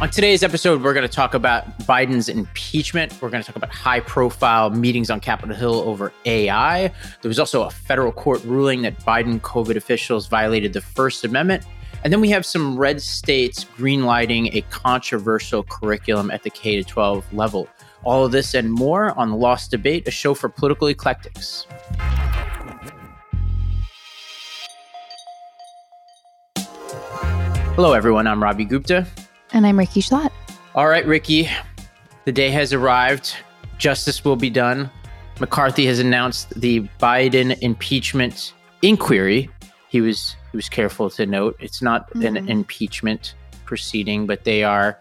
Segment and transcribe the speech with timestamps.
[0.00, 3.12] On today's episode, we're going to talk about Biden's impeachment.
[3.20, 6.88] We're going to talk about high profile meetings on Capitol Hill over AI.
[7.20, 11.66] There was also a federal court ruling that Biden COVID officials violated the First Amendment.
[12.02, 17.34] And then we have some red states greenlighting a controversial curriculum at the K 12
[17.34, 17.68] level.
[18.02, 21.66] All of this and more on The Lost Debate, a show for political eclectics.
[27.76, 28.26] Hello, everyone.
[28.26, 29.06] I'm Ravi Gupta.
[29.52, 30.30] And I'm Rikki Schlott.
[30.74, 31.48] All right, Rikki,
[32.24, 33.34] the day has arrived.
[33.78, 34.88] Justice will be done.
[35.40, 39.50] McCarthy has announced the Biden impeachment inquiry.
[39.88, 42.36] He was he was careful to note it's not mm-hmm.
[42.36, 44.98] an impeachment proceeding, but they are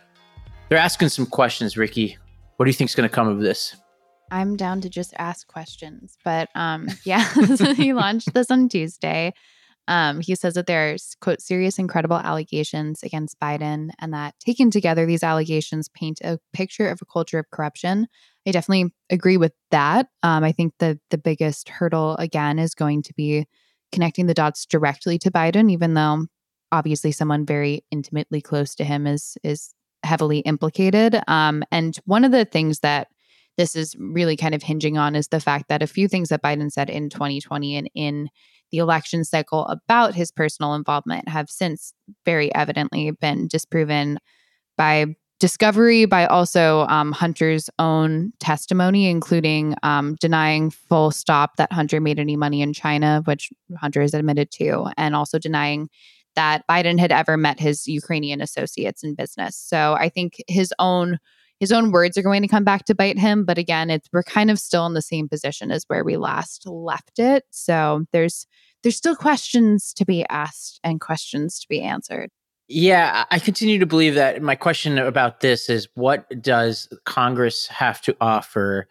[0.70, 2.18] they're asking some questions, Rikki,
[2.58, 3.76] What do you think is going to come of this?
[4.32, 7.28] I'm down to just ask questions, but um, yeah,
[7.76, 9.34] he launched this on Tuesday.
[9.90, 14.70] Um, he says that there's, quote, serious and credible allegations against Biden, and that taken
[14.70, 18.08] together, these allegations paint a picture of a culture of corruption.
[18.48, 20.08] I definitely agree with that.
[20.24, 23.48] Um, I think the the biggest hurdle again is going to be
[23.92, 26.28] connecting the dots directly to Biden, even though
[26.72, 31.20] obviously someone very intimately close to him is is heavily implicated.
[31.28, 33.08] Um, and one of the things that
[33.58, 36.42] this is really kind of hinging on is the fact that a few things that
[36.42, 38.30] Biden said in 2020 and in
[38.72, 41.94] the election cycle about his personal involvement have since
[42.26, 44.20] very evidently been disproven
[44.78, 52.02] by discovery, by also um, Hunter's own testimony, including um, denying full stop that Hunter
[52.02, 55.90] made any money in China, which Hunter has admitted to, and also denying
[56.36, 59.56] that Biden had ever met his Ukrainian associates in business.
[59.56, 61.20] So I think his own
[61.60, 63.46] his own words are going to come back to bite him.
[63.46, 66.66] But again, it's we're kind of still in the same position as where we last
[66.68, 67.46] left it.
[67.52, 68.48] So there's
[68.84, 72.30] there's still questions to be asked and questions to be answered.
[72.70, 74.42] Yeah, I continue to believe that.
[74.42, 78.88] My question about this is what does Congress have to offer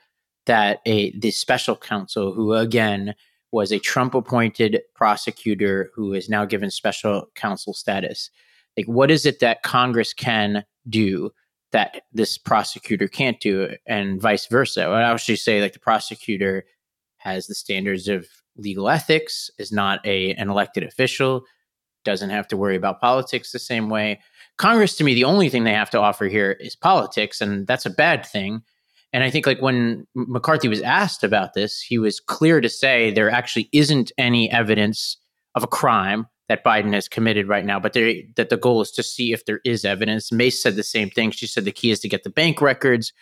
[0.46, 3.14] that a the special counsel who again
[3.52, 8.30] was a Trump appointed prosecutor who is now given special counsel status.
[8.76, 11.30] Like what is it that Congress can do
[11.72, 14.82] that this prosecutor can't do and vice versa.
[14.82, 16.64] I would actually say like the prosecutor
[17.18, 21.44] has the standards of legal ethics, is not a an elected official,
[22.04, 24.20] doesn't have to worry about politics the same way.
[24.56, 27.86] Congress to me the only thing they have to offer here is politics and that's
[27.86, 28.62] a bad thing.
[29.12, 33.10] And I think like when McCarthy was asked about this, he was clear to say
[33.10, 35.16] there actually isn't any evidence
[35.54, 39.02] of a crime that Biden has committed right now, but that the goal is to
[39.02, 40.32] see if there is evidence.
[40.32, 41.30] Mace said the same thing.
[41.30, 43.12] She said the key is to get the bank records.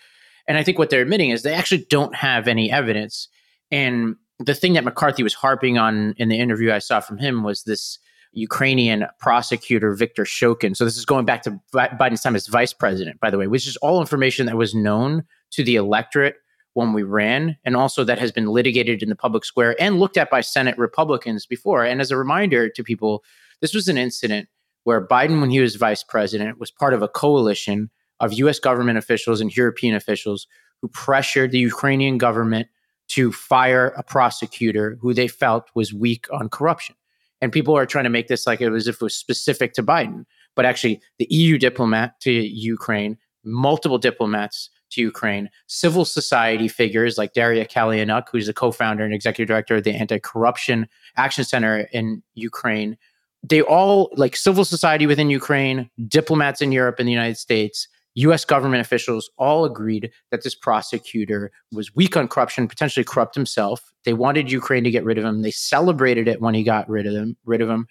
[0.46, 3.28] And I think what they're admitting is they actually don't have any evidence.
[3.70, 7.42] And the thing that McCarthy was harping on in the interview I saw from him
[7.42, 7.98] was this
[8.32, 10.76] Ukrainian prosecutor, Viktor Shokin.
[10.76, 13.66] So this is going back to Biden's time as vice president, by the way, which
[13.66, 16.36] is all information that was known to the electorate
[16.76, 20.18] when we ran, and also that has been litigated in the public square and looked
[20.18, 21.84] at by Senate Republicans before.
[21.84, 23.24] And as a reminder to people,
[23.62, 24.46] this was an incident
[24.84, 27.88] where Biden, when he was vice president, was part of a coalition
[28.20, 30.46] of US government officials and European officials
[30.82, 32.68] who pressured the Ukrainian government
[33.08, 36.94] to fire a prosecutor who they felt was weak on corruption.
[37.40, 39.82] And people are trying to make this like it was if it was specific to
[39.82, 40.26] Biden.
[40.54, 47.32] But actually, the EU diplomat to Ukraine, multiple diplomats to Ukraine, civil society figures like
[47.32, 52.96] Daria Kaleniuk, who's the co-founder and executive director of the Anti-Corruption Action Center in Ukraine.
[53.42, 58.46] They all like civil society within Ukraine, diplomats in Europe and the United States, US
[58.46, 63.92] government officials all agreed that this prosecutor was weak on corruption, potentially corrupt himself.
[64.04, 65.42] They wanted Ukraine to get rid of him.
[65.42, 67.86] They celebrated it when he got rid of them, rid of him.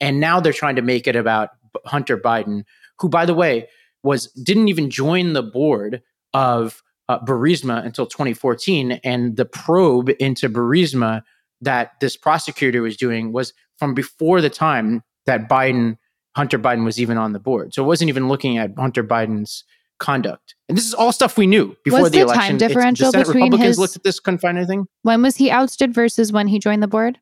[0.00, 1.50] And now they're trying to make it about
[1.86, 2.64] Hunter Biden,
[2.98, 3.68] who by the way
[4.02, 6.02] was didn't even join the board
[6.34, 8.92] of uh, Burisma until 2014.
[9.04, 11.22] And the probe into Burisma
[11.60, 15.98] that this prosecutor was doing was from before the time that Biden,
[16.36, 17.74] Hunter Biden, was even on the board.
[17.74, 19.64] So it wasn't even looking at Hunter Biden's
[19.98, 20.54] conduct.
[20.68, 22.42] And this is all stuff we knew before the, the election.
[22.42, 24.86] Time differential the Senate between Republicans his, looked at this, couldn't find anything.
[25.02, 27.18] When was he ousted versus when he joined the board?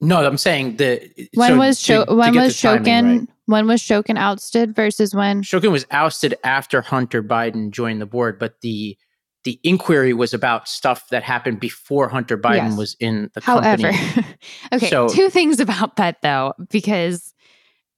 [0.00, 3.28] No, I'm saying the when so was Sho- when was Shokin right.
[3.46, 8.38] When was Shokin ousted versus when Shokin was ousted after Hunter Biden joined the board,
[8.38, 8.96] but the
[9.44, 12.76] the inquiry was about stuff that happened before Hunter Biden yes.
[12.76, 14.26] was in the However, company.
[14.72, 17.34] okay, so, two things about that though, because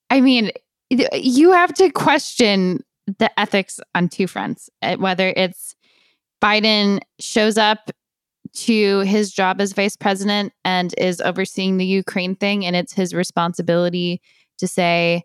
[0.08, 0.52] I mean,
[0.90, 5.74] you have to question the ethics on two fronts, eh, whether it's
[6.42, 7.90] Biden shows up
[8.54, 12.66] to his job as vice president and is overseeing the Ukraine thing.
[12.66, 14.20] And it's his responsibility
[14.62, 15.24] to say,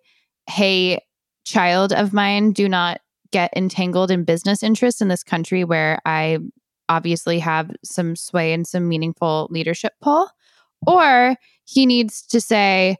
[0.49, 0.99] hey,
[1.45, 2.99] child of mine, do not
[3.31, 6.39] get entangled in business interests in this country where I
[6.89, 10.27] obviously have some sway and some meaningful leadership pull,
[10.87, 11.35] or
[11.65, 12.97] he needs to say,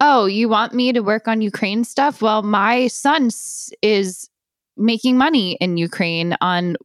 [0.00, 2.20] Oh, you want me to work on Ukraine stuff?
[2.20, 3.30] Well, my son
[3.80, 4.28] is
[4.76, 6.76] making money in Ukraine on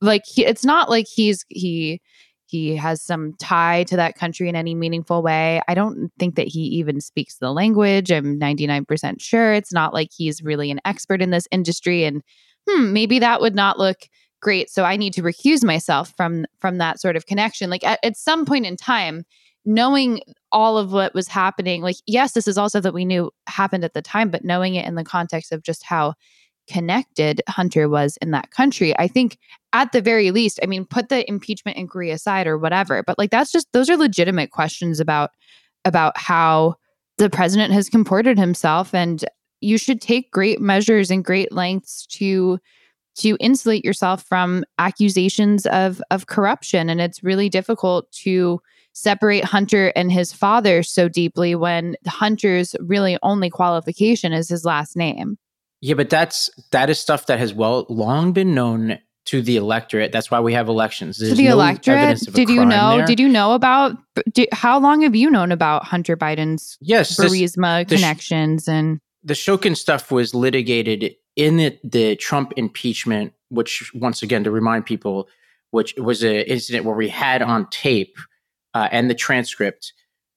[0.00, 2.00] like he, it's not like he's he
[2.48, 5.60] he has some tie to that country in any meaningful way.
[5.68, 8.10] I don't think that he even speaks the language.
[8.10, 12.22] I'm 99% sure it's not like he's really an expert in this industry and
[12.68, 13.98] hmm, maybe that would not look
[14.40, 17.70] great so I need to recuse myself from from that sort of connection.
[17.70, 19.24] Like at, at some point in time
[19.64, 20.20] knowing
[20.50, 23.92] all of what was happening like yes this is also that we knew happened at
[23.92, 26.14] the time but knowing it in the context of just how
[26.68, 28.96] connected Hunter was in that country.
[28.98, 29.38] I think
[29.72, 33.30] at the very least, I mean, put the impeachment inquiry aside or whatever, but like
[33.30, 35.30] that's just those are legitimate questions about
[35.84, 36.76] about how
[37.16, 39.24] the president has comported himself and
[39.60, 42.58] you should take great measures and great lengths to
[43.16, 48.60] to insulate yourself from accusations of of corruption and it's really difficult to
[48.98, 54.96] separate Hunter and his father so deeply when Hunter's really only qualification is his last
[54.96, 55.38] name.
[55.80, 60.10] Yeah, but that's that is stuff that has well long been known to the electorate.
[60.10, 61.18] That's why we have elections.
[61.18, 62.98] There's to the no electorate, did you know?
[62.98, 63.06] There.
[63.06, 63.96] Did you know about?
[64.32, 69.00] Did, how long have you known about Hunter Biden's yes Burisma this, connections the, and
[69.22, 74.86] the Shokin stuff was litigated in the, the Trump impeachment, which once again to remind
[74.86, 75.28] people,
[75.70, 78.16] which was an incident where we had on tape
[78.74, 79.92] uh, and the transcript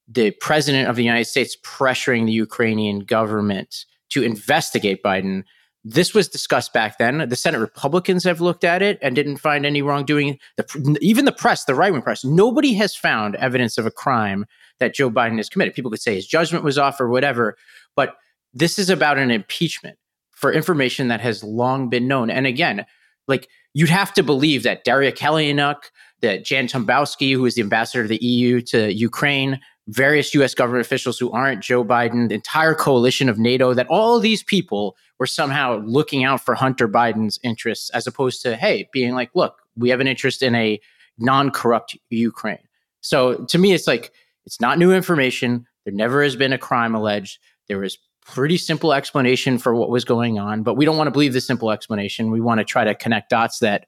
[0.07, 5.43] the president of the United States pressuring the Ukrainian government to investigate Biden.
[5.83, 7.27] This was discussed back then.
[7.29, 10.37] The Senate Republicans have looked at it and didn't find any wrongdoing.
[10.57, 14.45] The, even the press, the right wing press, nobody has found evidence of a crime
[14.79, 15.73] that Joe Biden has committed.
[15.73, 17.57] People could say his judgment was off or whatever,
[17.95, 18.15] but
[18.53, 19.97] this is about an impeachment
[20.31, 22.29] for information that has long been known.
[22.29, 22.85] And again,
[23.27, 25.77] like you'd have to believe that Daria Kaleniuk,
[26.21, 29.59] that Jan Tombinski, who is the ambassador of the EU to Ukraine,
[29.91, 34.19] various US government officials who aren't Joe Biden, the entire coalition of NATO, that all
[34.19, 39.13] these people were somehow looking out for Hunter Biden's interests as opposed to, hey, being
[39.13, 40.79] like, look, we have an interest in a
[41.17, 42.67] non corrupt Ukraine.
[43.01, 44.13] So to me, it's like,
[44.45, 45.67] it's not new information.
[45.83, 47.39] There never has been a crime alleged.
[47.67, 51.11] There is pretty simple explanation for what was going on, but we don't want to
[51.11, 52.31] believe the simple explanation.
[52.31, 53.87] We want to try to connect dots that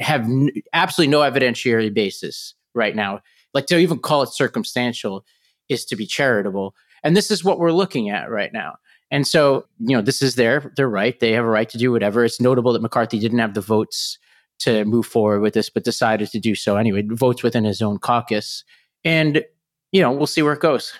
[0.00, 3.20] have n- absolutely no evidentiary basis right now
[3.54, 5.24] like to even call it circumstantial
[5.68, 6.74] is to be charitable.
[7.02, 8.76] And this is what we're looking at right now.
[9.10, 11.18] And so, you know, this is their their right.
[11.20, 12.24] They have a right to do whatever.
[12.24, 14.18] It's notable that McCarthy didn't have the votes
[14.60, 17.02] to move forward with this, but decided to do so anyway.
[17.06, 18.64] Votes within his own caucus,
[19.04, 19.44] and
[19.92, 20.92] you know, we'll see where it goes.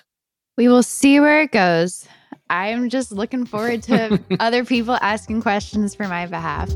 [0.57, 2.07] We will see where it goes.
[2.49, 6.69] I'm just looking forward to other people asking questions for my behalf.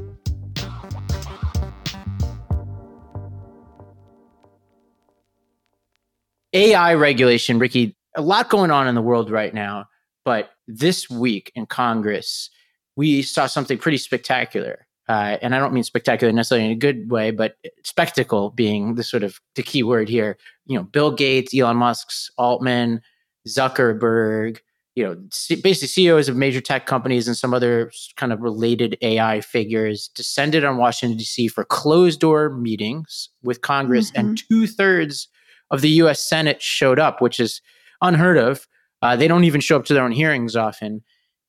[6.53, 9.85] AI regulation, Rikki, a lot going on in the world right now.
[10.25, 12.49] But this week in Congress,
[12.95, 14.85] we saw something pretty spectacular.
[15.07, 19.03] Uh, and I don't mean spectacular necessarily in a good way, but spectacle being the
[19.03, 20.37] sort of the key word here.
[20.67, 23.01] You know, Bill Gates, Elon Musk's Altman,
[23.47, 24.59] Zuckerberg,
[24.95, 25.15] you know,
[25.63, 30.63] basically CEOs of major tech companies and some other kind of related AI figures descended
[30.63, 31.47] on Washington, D.C.
[31.47, 34.19] for closed door meetings with Congress, mm-hmm.
[34.19, 35.27] and two thirds
[35.71, 36.27] of the U.S.
[36.27, 37.61] Senate showed up, which is
[38.01, 38.67] unheard of.
[39.01, 41.03] Uh, they don't even show up to their own hearings often.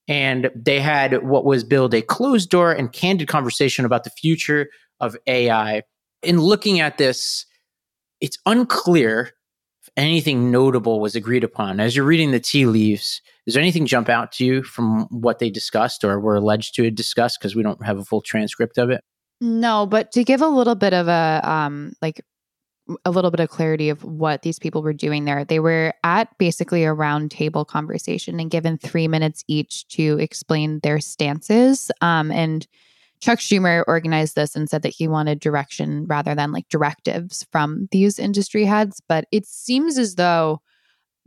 [0.08, 4.68] And they had what was billed a closed door and candid conversation about the future
[4.98, 5.82] of AI.
[6.22, 7.46] In looking at this,
[8.20, 9.32] it's unclear
[9.82, 11.80] if anything notable was agreed upon.
[11.80, 15.48] As you're reading the tea leaves, does anything jump out to you from what they
[15.48, 17.38] discussed or were alleged to discuss?
[17.38, 19.02] Because we don't have a full transcript of it.
[19.40, 22.20] No, but to give a little bit of a um, like
[23.04, 25.44] a little bit of clarity of what these people were doing there.
[25.44, 30.80] They were at basically a round table conversation and given three minutes each to explain
[30.80, 31.90] their stances.
[32.00, 32.66] Um, and
[33.20, 37.88] Chuck Schumer organized this and said that he wanted direction rather than like directives from
[37.92, 39.02] these industry heads.
[39.06, 40.62] But it seems as though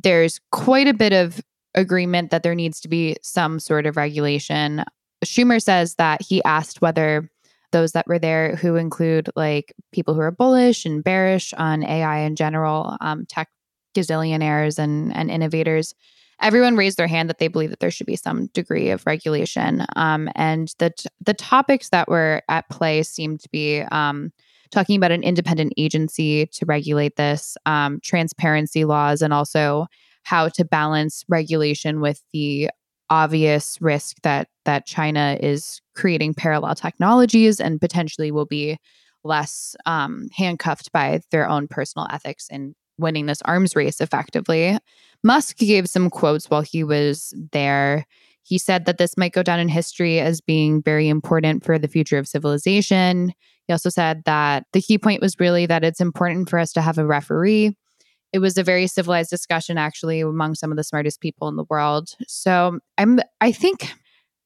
[0.01, 1.41] there's quite a bit of
[1.75, 4.83] agreement that there needs to be some sort of regulation.
[5.23, 7.29] Schumer says that he asked whether
[7.73, 12.19] those that were there who include like people who are bullish and bearish on AI
[12.19, 13.49] in general, um, tech
[13.93, 15.93] gazillionaires and, and innovators.
[16.41, 19.85] Everyone raised their hand that they believe that there should be some degree of regulation.
[19.95, 24.31] Um, and the, t- the topics that were at play seemed to be um,
[24.71, 29.85] talking about an independent agency to regulate this, um, transparency laws, and also
[30.23, 32.69] how to balance regulation with the
[33.13, 38.79] obvious risk that that China is creating parallel technologies and potentially will be
[39.23, 44.79] less um, handcuffed by their own personal ethics in winning this arms race effectively.
[45.23, 48.03] Musk gave some quotes while he was there.
[48.41, 51.87] He said that this might go down in history as being very important for the
[51.87, 53.31] future of civilization.
[53.67, 56.81] He also said that the key point was really that it's important for us to
[56.81, 57.77] have a referee.
[58.33, 61.65] It was a very civilized discussion, actually, among some of the smartest people in the
[61.69, 62.09] world.
[62.27, 63.93] So I'm, I think,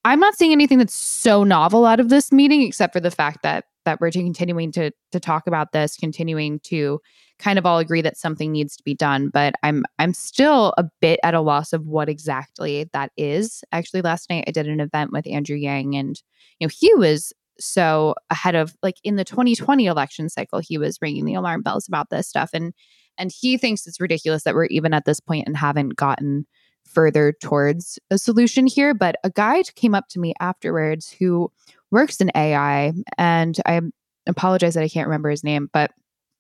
[0.03, 3.43] I'm not seeing anything that's so novel out of this meeting, except for the fact
[3.43, 6.99] that that we're continuing to to talk about this, continuing to
[7.39, 9.29] kind of all agree that something needs to be done.
[9.29, 13.63] But I'm I'm still a bit at a loss of what exactly that is.
[13.71, 16.21] Actually, last night I did an event with Andrew Yang, and
[16.59, 20.99] you know he was so ahead of like in the 2020 election cycle, he was
[21.01, 22.73] ringing the alarm bells about this stuff, and
[23.17, 26.45] and he thinks it's ridiculous that we're even at this point and haven't gotten
[26.85, 28.93] further towards a solution here.
[28.93, 31.51] But a guy came up to me afterwards who
[31.91, 33.81] works in AI, and I
[34.25, 35.91] apologize that I can't remember his name, but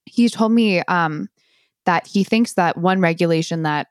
[0.05, 1.29] he told me um,
[1.85, 3.87] that he thinks that one regulation that,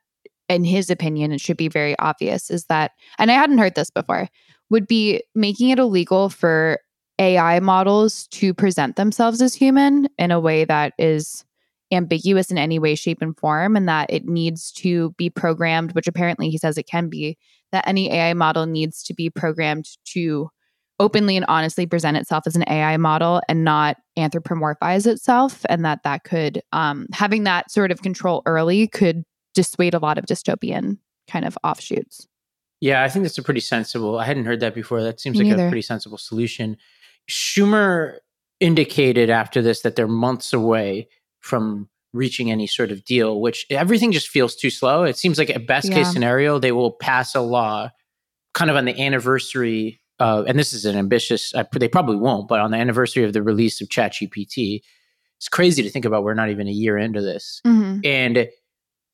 [0.49, 3.90] in his opinion, it should be very obvious is that, and I hadn't heard this
[3.90, 4.28] before,
[4.71, 6.78] would be making it illegal for
[7.19, 11.45] AI models to present themselves as human in a way that is
[11.93, 16.07] ambiguous in any way, shape, and form, and that it needs to be programmed, which
[16.07, 17.37] apparently he says it can be,
[17.73, 20.50] that any AI model needs to be programmed to
[20.99, 26.02] openly and honestly present itself as an AI model and not anthropomorphize itself, and that
[26.05, 29.23] that could um, having that sort of control early could
[29.55, 32.26] dissuade a lot of dystopian kind of offshoots.
[32.81, 34.19] Yeah, I think that's a pretty sensible.
[34.19, 35.02] I hadn't heard that before.
[35.02, 35.66] That seems Me like neither.
[35.66, 36.76] a pretty sensible solution.
[37.28, 38.19] Schumer
[38.61, 41.09] indicated after this that they're months away
[41.47, 45.05] from reaching any sort of deal, which everything just feels too slow.
[45.05, 45.97] It seems like a best yeah.
[45.97, 47.91] case scenario, they will pass a law
[48.55, 52.49] kind of on the anniversary uh, and this is an ambitious, uh, they probably won't,
[52.49, 54.81] but on the anniversary of the release of ChatGPT,
[55.38, 57.61] it's crazy to think about we're not even a year into this.
[57.67, 58.00] Mm-hmm.
[58.05, 58.49] And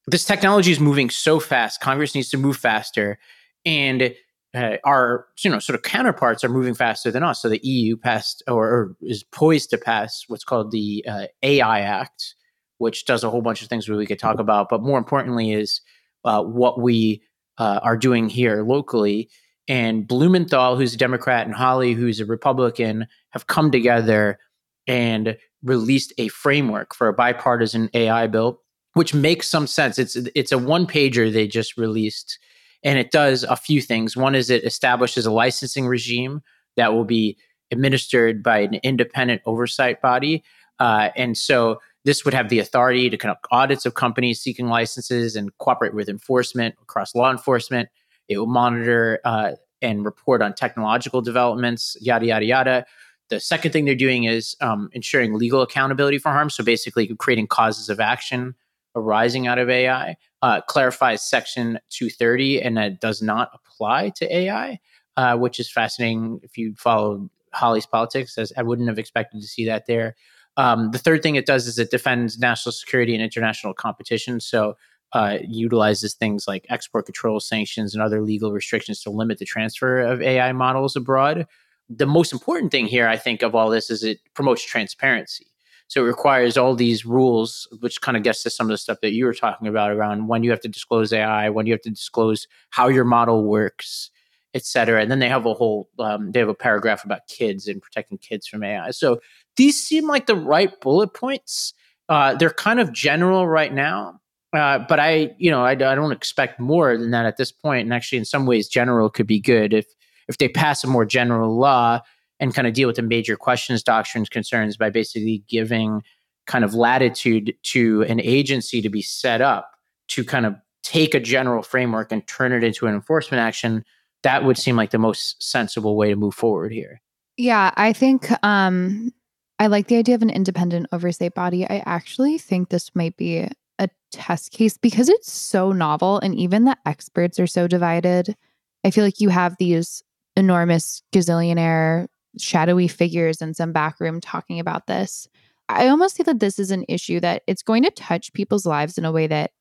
[0.06, 1.80] this technology is moving so fast.
[1.80, 3.18] Congress needs to move faster.
[3.64, 4.14] And
[4.54, 7.42] uh, our you know sort of counterparts are moving faster than us.
[7.42, 11.80] So the EU passed or, or is poised to pass what's called the uh, AI
[11.80, 12.34] Act,
[12.78, 14.68] which does a whole bunch of things we could talk about.
[14.68, 15.80] But more importantly, is
[16.24, 17.22] uh, what we
[17.58, 19.28] uh, are doing here locally
[19.68, 24.38] and Blumenthal, who's a Democrat, and Hawley, who's a Republican, have come together
[24.86, 28.60] and released a framework for a bipartisan AI bill,
[28.94, 29.98] which makes some sense.
[29.98, 32.38] It's it's a one pager they just released,
[32.84, 34.16] and it does a few things.
[34.16, 36.42] One is it establishes a licensing regime
[36.76, 37.36] that will be
[37.70, 40.42] administered by an independent oversight body,
[40.78, 45.36] uh, and so this would have the authority to conduct audits of companies seeking licenses
[45.36, 47.88] and cooperate with enforcement across law enforcement.
[48.28, 52.86] It will monitor uh, and report on technological developments, yada, yada, yada.
[53.30, 56.50] The second thing they're doing is um, ensuring legal accountability for harm.
[56.50, 58.54] So basically, creating causes of action
[58.94, 60.16] arising out of AI.
[60.42, 64.80] Uh, clarifies Section 230 and that does not apply to AI,
[65.16, 69.46] uh, which is fascinating if you follow Hawley's politics, as I wouldn't have expected to
[69.46, 70.16] see that there.
[70.56, 74.40] Um, the third thing it does is it defends national security and international competition.
[74.40, 74.76] So
[75.12, 80.00] uh, utilizes things like export control sanctions and other legal restrictions to limit the transfer
[80.00, 81.46] of AI models abroad.
[81.88, 85.51] The most important thing here, I think, of all this is it promotes transparency.
[85.92, 89.02] So it requires all these rules, which kind of gets to some of the stuff
[89.02, 91.82] that you were talking about around when you have to disclose AI, when you have
[91.82, 94.10] to disclose how your model works,
[94.54, 95.02] et cetera.
[95.02, 98.16] And then they have a whole, um, they have a paragraph about kids and protecting
[98.16, 98.90] kids from AI.
[98.92, 99.20] So
[99.58, 101.74] these seem like the right bullet points.
[102.08, 104.18] Uh, they're kind of general right now,
[104.54, 107.82] uh, but I, you know, I, I, don't expect more than that at this point.
[107.82, 109.84] And actually, in some ways, general could be good if
[110.26, 112.00] if they pass a more general law
[112.42, 116.02] and kind of deal with the major questions, doctrines, concerns by basically giving
[116.48, 119.70] kind of latitude to an agency to be set up
[120.08, 123.84] to kind of take a general framework and turn it into an enforcement action.
[124.24, 127.00] That would seem like the most sensible way to move forward here.
[127.36, 129.12] Yeah, I think um,
[129.60, 131.64] I like the idea of an independent oversight body.
[131.64, 136.64] I actually think this might be a test case because it's so novel and even
[136.64, 138.36] the experts are so divided.
[138.84, 140.02] I feel like you have these
[140.36, 142.08] enormous gazillionaire
[142.38, 145.28] shadowy figures in some back room talking about this.
[145.68, 148.98] I almost see that this is an issue that it's going to touch people's lives
[148.98, 149.52] in a way that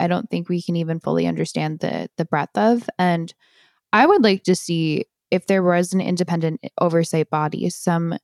[0.00, 2.88] I don't think we can even fully understand the the breadth of.
[2.98, 3.32] And
[3.92, 8.18] I would like to see if there was an independent eh, oversight body, some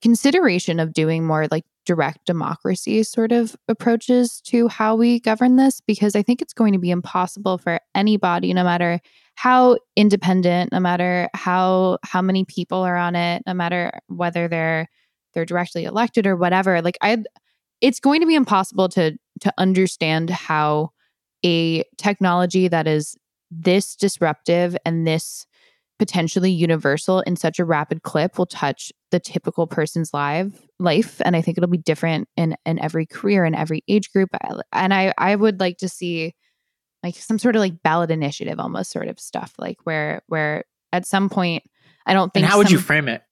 [0.00, 5.80] consideration of doing more like direct democracy sort of approaches to how we govern this
[5.80, 9.00] because I think it's going to be impossible for anybody, no matter
[9.40, 14.86] how independent, no matter how how many people are on it, no matter whether they're
[15.32, 16.82] they're directly elected or whatever.
[16.82, 17.24] Like I
[17.80, 20.90] it's going to be impossible to to understand how
[21.42, 23.16] a technology that is
[23.50, 25.46] this disruptive and this
[25.98, 30.46] potentially universal in such a rapid clip will touch the typical person's life
[30.78, 34.30] life and i think it'll be different in in every career and every age group
[34.72, 36.34] and i i would like to see
[37.02, 41.06] like some sort of like ballot initiative almost sort of stuff like where where at
[41.06, 41.62] some point
[42.06, 43.22] i don't think and how would you frame it?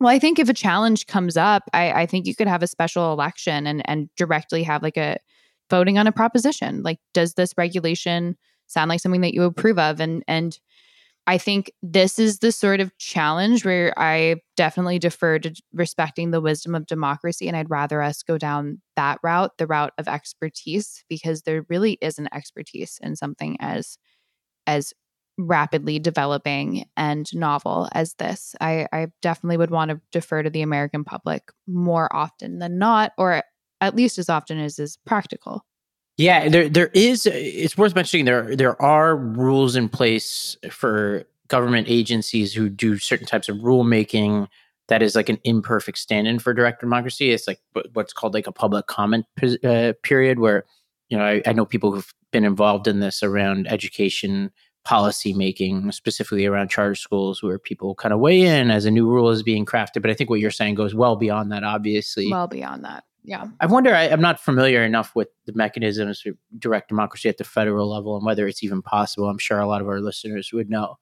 [0.00, 2.66] Well i think if a challenge comes up i i think you could have a
[2.66, 5.18] special election and and directly have like a
[5.70, 6.82] voting on a proposition.
[6.82, 10.00] Like does this regulation sound like something that you approve of?
[10.00, 10.58] And and
[11.28, 16.40] I think this is the sort of challenge where I definitely defer to respecting the
[16.40, 17.48] wisdom of democracy.
[17.48, 21.98] And I'd rather us go down that route, the route of expertise, because there really
[22.00, 23.98] is an expertise in something as
[24.66, 24.94] as
[25.36, 28.54] rapidly developing and novel as this.
[28.58, 33.12] I, I definitely would want to defer to the American public more often than not,
[33.18, 33.42] or
[33.82, 35.66] at least as often as is practical.
[36.18, 37.26] Yeah, there there is.
[37.26, 43.26] It's worth mentioning there there are rules in place for government agencies who do certain
[43.26, 44.48] types of rulemaking
[44.88, 47.30] that is like an imperfect stand-in for direct democracy.
[47.30, 47.60] It's like
[47.92, 49.26] what's called like a public comment
[49.62, 50.64] uh, period, where
[51.08, 54.50] you know I, I know people who've been involved in this around education
[54.84, 59.08] policy making, specifically around charter schools, where people kind of weigh in as a new
[59.08, 60.02] rule is being crafted.
[60.02, 62.28] But I think what you're saying goes well beyond that, obviously.
[62.28, 63.46] Well beyond that yeah.
[63.60, 67.44] I wonder, I, am not familiar enough with the mechanisms for direct democracy at the
[67.44, 69.28] federal level and whether it's even possible.
[69.28, 70.96] I'm sure a lot of our listeners would know.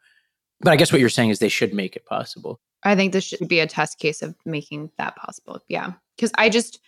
[0.61, 2.61] But I guess what you're saying is they should make it possible.
[2.83, 5.61] I think this should be a test case of making that possible.
[5.69, 5.93] Yeah.
[6.17, 6.81] Because I just,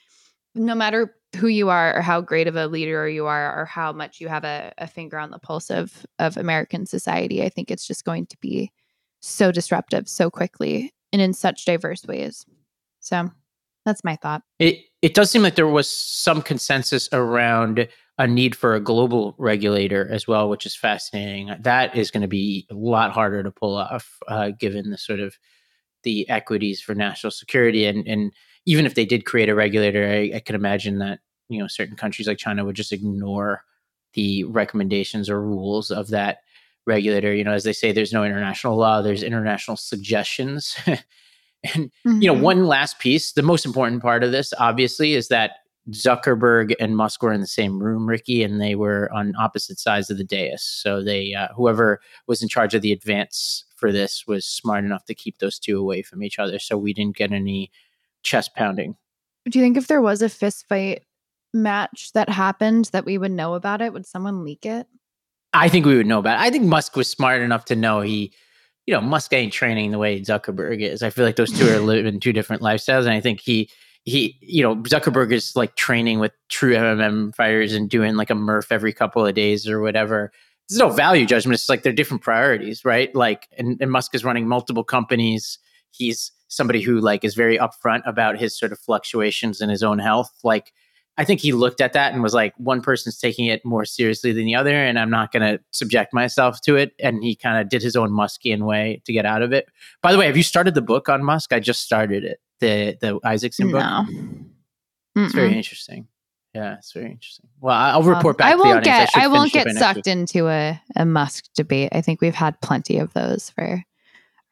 [0.55, 3.93] no matter who you are or how great of a leader you are or how
[3.93, 7.71] much you have a, a finger on the pulse of, of American society, I think
[7.71, 8.73] it's just going to be
[9.21, 12.47] so disruptive so quickly and in such diverse ways.
[13.01, 13.31] So
[13.85, 14.43] that's my thought.
[14.59, 19.35] It it does seem like there was some consensus around a need for a global
[19.39, 21.55] regulator as well, which is fascinating.
[21.61, 25.21] That is going to be a lot harder to pull off, uh, given the sort
[25.21, 25.37] of
[26.03, 27.87] the equities for national security.
[27.87, 28.33] And and
[28.67, 31.97] even if they did create a regulator, I, I can imagine that you know certain
[31.97, 33.63] countries like China would just ignore
[34.15, 36.39] the recommendations or rules of that
[36.87, 37.33] regulator.
[37.33, 39.01] You know, as they say, there's no international law.
[39.01, 40.77] There's international suggestions.
[41.65, 42.23] And mm-hmm.
[42.23, 42.43] you know, mm-hmm.
[42.43, 45.53] one last piece, the most important part of this, obviously, is that
[45.91, 50.11] Zuckerberg and Musk were in the same room, Rikki, and they were on opposite sides
[50.11, 50.63] of the dais.
[50.63, 55.05] So they, uh, whoever was in charge of the advance for this, was smart enough
[55.07, 57.71] to keep those two away from each other, so we didn't get any
[58.23, 58.97] chest pounding.
[59.49, 61.05] Do you think if there was a fist fight
[61.55, 63.93] match that happened, that we would know about it?
[63.93, 64.87] Would someone leak it?
[65.55, 66.43] I think we would know about it.
[66.43, 68.35] I think Musk was smart enough to know he
[68.89, 71.03] you know, Musk ain't training the way Zuckerberg is.
[71.03, 73.69] I feel like those two are living two different lifestyles, and I think he
[74.05, 78.35] he you know Zuckerberg is like training with true MMA fighters and doing like a
[78.35, 80.33] Murph every couple of days or whatever.
[80.71, 81.53] There's no value judgment.
[81.53, 83.15] It's like they're different priorities, right?
[83.15, 85.59] Like, and, and Musk is running multiple companies.
[85.91, 89.99] He's somebody who like is very upfront about his sort of fluctuations in his own
[89.99, 90.33] health.
[90.43, 90.73] Like
[91.19, 94.33] I think he looked at that and was like, one person's taking it more seriously
[94.33, 96.93] than the other, and I'm not going to subject myself to it.
[97.01, 99.67] And he kind of did his own Muskian way to get out of it.
[100.01, 101.53] By the way, have you started the book on Musk?
[101.53, 103.81] I just started it, the the Isaacson book.
[103.81, 104.07] No.
[105.17, 106.07] It's very interesting.
[106.55, 107.49] Yeah, it's very interesting.
[107.61, 108.53] Well, I'll report back.
[108.53, 109.11] I won't get.
[109.15, 111.91] I, I won't get sucked into a, a Musk debate.
[111.93, 113.83] I think we've had plenty of those for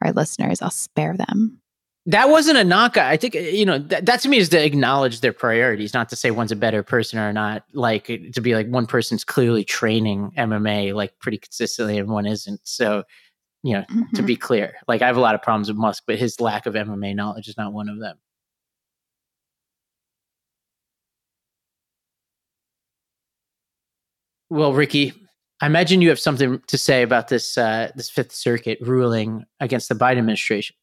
[0.02, 0.60] our listeners.
[0.60, 1.60] I'll spare them
[2.06, 2.96] that wasn't a knock.
[2.96, 6.16] I think you know that, that to me is to acknowledge their priorities, not to
[6.16, 7.64] say one's a better person or not.
[7.72, 12.60] Like to be like one person's clearly training MMA like pretty consistently and one isn't.
[12.64, 13.02] So
[13.62, 14.14] you know, mm-hmm.
[14.14, 16.66] to be clear, like I have a lot of problems with Musk, but his lack
[16.66, 18.16] of MMA knowledge is not one of them.
[24.48, 25.12] Well, Rikki,
[25.60, 29.88] I imagine you have something to say about this uh, this Fifth Circuit ruling against
[29.88, 30.76] the Biden administration.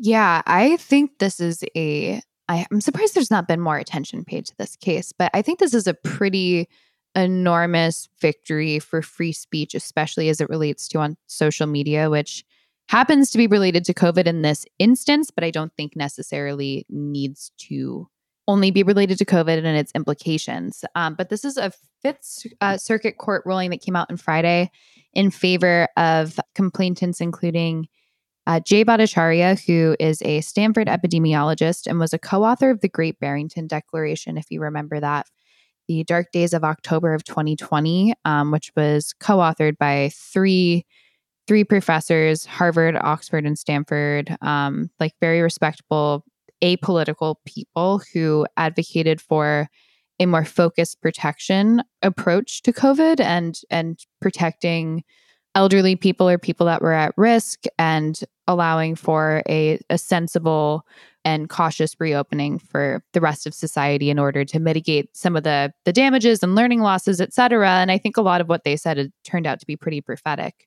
[0.00, 2.20] Yeah, I think this is a.
[2.48, 5.58] I, I'm surprised there's not been more attention paid to this case, but I think
[5.58, 6.68] this is a pretty
[7.14, 12.44] enormous victory for free speech, especially as it relates to on social media, which
[12.88, 17.52] happens to be related to COVID in this instance, but I don't think necessarily needs
[17.68, 18.08] to
[18.48, 20.84] only be related to COVID and its implications.
[20.94, 24.70] Um, but this is a Fifth uh, Circuit Court ruling that came out on Friday
[25.14, 27.86] in favor of complainants, including
[28.46, 32.88] uh, Jay Bhattacharya, who is a Stanford epidemiologist and was a co author of the
[32.88, 35.26] Great Barrington Declaration, if you remember that,
[35.88, 40.84] the dark days of October of 2020, um, which was co authored by three
[41.48, 46.24] three professors, Harvard, Oxford, and Stanford, um, like very respectable,
[46.62, 49.68] apolitical people who advocated for
[50.20, 55.04] a more focused protection approach to COVID and and protecting
[55.54, 60.86] elderly people or people that were at risk and allowing for a, a sensible
[61.24, 65.72] and cautious reopening for the rest of society in order to mitigate some of the
[65.84, 67.70] the damages and learning losses, et cetera.
[67.70, 70.66] And I think a lot of what they said turned out to be pretty prophetic.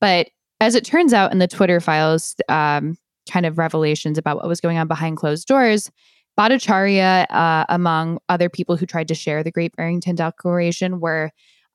[0.00, 2.96] But as it turns out in the Twitter files, um,
[3.30, 5.90] kind of revelations about what was going on behind closed doors,
[6.38, 11.30] Bhattacharya, uh, among other people who tried to share the Great Barrington Declaration, were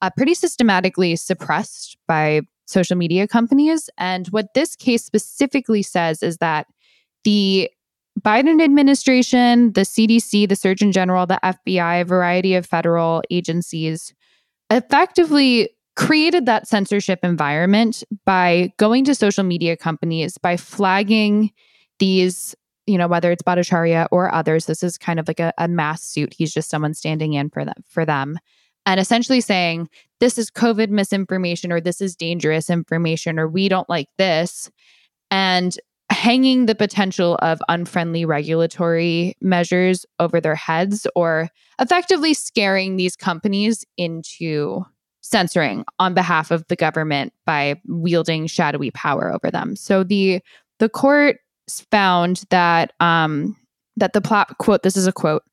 [0.05, 3.89] uh, pretty systematically suppressed by social media companies.
[3.97, 6.67] And what this case specifically says is that
[7.23, 7.71] the
[8.21, 14.13] Biden administration, the CDC, the Surgeon General, the FBI, a variety of federal agencies
[14.69, 21.51] effectively created that censorship environment by going to social media companies, by flagging
[21.97, 22.53] these,
[22.85, 26.03] you know, whether it's Bhattacharya or others, this is kind of like a, a mass
[26.03, 26.35] suit.
[26.37, 28.37] He's just someone standing in for them for them.
[28.85, 33.89] And essentially saying, this is COVID misinformation, or this is dangerous information, or we don't
[33.89, 34.69] like this.
[35.31, 35.77] And
[36.11, 43.83] hanging the potential of unfriendly regulatory measures over their heads or effectively scaring these companies
[43.97, 44.85] into
[45.21, 49.75] censoring on behalf of the government by wielding shadowy power over them.
[49.75, 50.41] So the
[50.79, 51.37] the court
[51.91, 53.57] found that um
[53.97, 55.43] that the plat quote this is a quote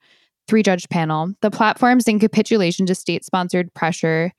[0.49, 4.33] three judge panel the platforms in capitulation to state sponsored pressure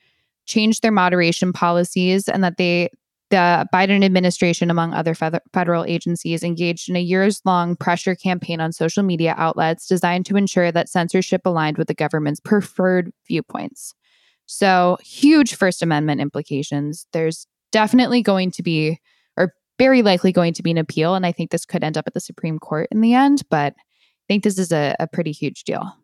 [0.46, 2.90] changed their moderation policies and that they
[3.34, 8.72] the Biden administration, among other federal agencies, engaged in a years long pressure campaign on
[8.72, 13.96] social media outlets designed to ensure that censorship aligned with the government's preferred viewpoints.
[14.46, 17.08] So, huge First Amendment implications.
[17.12, 19.00] There's definitely going to be,
[19.36, 21.16] or very likely going to be, an appeal.
[21.16, 23.42] And I think this could end up at the Supreme Court in the end.
[23.50, 23.74] But
[24.34, 25.96] think this is a, a pretty huge deal.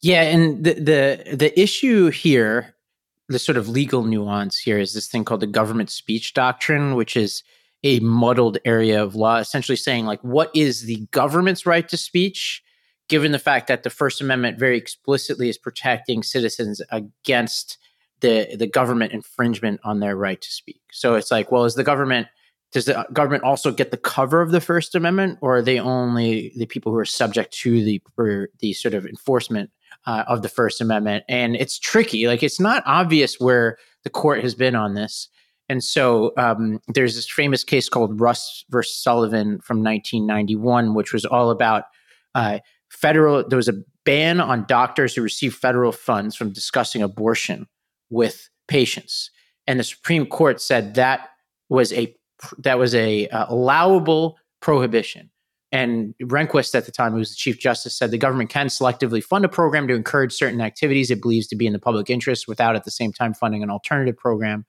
[0.00, 2.74] Yeah, and the the the issue here
[3.28, 7.16] the sort of legal nuance here is this thing called the government speech doctrine, which
[7.16, 7.42] is
[7.82, 12.62] a muddled area of law, essentially saying, like, what is the government's right to speech,
[13.08, 17.78] given the fact that the First Amendment very explicitly is protecting citizens against
[18.20, 20.80] the, the government infringement on their right to speak.
[20.92, 22.28] So it's like, well, is the government
[22.72, 26.52] does the government also get the cover of the First Amendment, or are they only
[26.56, 28.02] the people who are subject to the
[28.60, 29.70] the sort of enforcement
[30.06, 31.24] uh, of the First Amendment.
[31.28, 32.26] And it's tricky.
[32.26, 35.28] Like it's not obvious where the court has been on this.
[35.68, 41.24] And so um, there's this famous case called Rust versus Sullivan from 1991, which was
[41.24, 41.84] all about
[42.34, 42.58] uh,
[42.90, 43.46] federal.
[43.46, 47.68] There was a ban on doctors who receive federal funds from discussing abortion
[48.10, 49.30] with patients,
[49.66, 51.28] and the Supreme Court said that
[51.68, 52.14] was a
[52.58, 55.30] that was a uh, allowable prohibition.
[55.70, 59.24] And Rehnquist at the time, who was the Chief Justice, said the government can selectively
[59.24, 62.46] fund a program to encourage certain activities it believes to be in the public interest
[62.46, 64.66] without at the same time funding an alternative program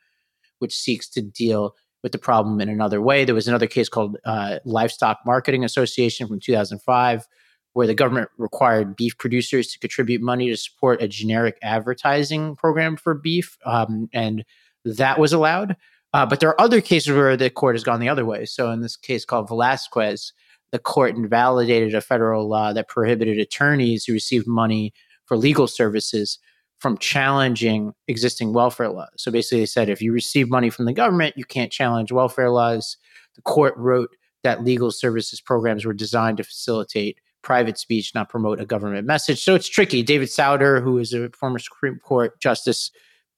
[0.60, 3.26] which seeks to deal with the problem in another way.
[3.26, 7.28] There was another case called uh, Livestock Marketing Association from 2005,
[7.74, 12.96] where the government required beef producers to contribute money to support a generic advertising program
[12.96, 13.58] for beef.
[13.66, 14.46] Um, and
[14.86, 15.76] that was allowed.
[16.14, 18.46] Uh, but there are other cases where the court has gone the other way.
[18.46, 20.32] So in this case called Velazquez,
[20.72, 24.94] the court invalidated a federal law that prohibited attorneys who received money
[25.26, 26.40] for legal services
[26.80, 29.10] from challenging existing welfare laws.
[29.18, 32.50] So basically, they said if you receive money from the government, you can't challenge welfare
[32.50, 32.98] laws.
[33.36, 34.10] The court wrote
[34.44, 39.44] that legal services programs were designed to facilitate private speech, not promote a government message.
[39.44, 40.04] So it's tricky.
[40.04, 42.92] David Souter, who is a former Supreme Court justice,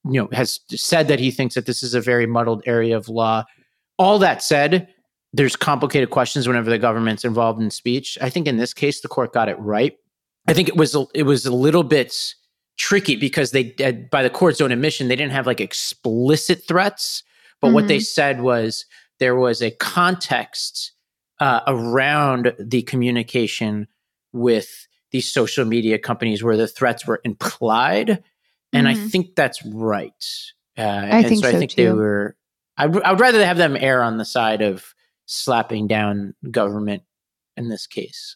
[0.09, 3.09] you know, has said that he thinks that this is a very muddled area of
[3.09, 3.43] law.
[3.97, 4.87] All that said,
[5.33, 8.17] there's complicated questions whenever the government's involved in speech.
[8.21, 9.97] I think in this case the court got it right.
[10.47, 12.35] I think it was a, it was a little bit
[12.77, 13.71] tricky because they
[14.11, 17.23] by the court's own admission they didn't have like explicit threats,
[17.61, 17.75] but mm-hmm.
[17.75, 18.03] what they mm-hmm.
[18.03, 18.85] said was
[19.19, 20.91] there was a context
[21.39, 23.87] uh, around the communication
[24.33, 28.23] with these social media companies where the threats were implied,
[28.75, 29.05] and mm-hmm.
[29.05, 30.25] I think that's right.
[30.77, 31.49] Uh, I think so.
[31.49, 31.83] I think too.
[31.83, 32.35] they were.
[32.77, 34.93] I, I would rather have them err on the side of
[35.25, 37.03] slapping down government
[37.55, 38.35] in this case.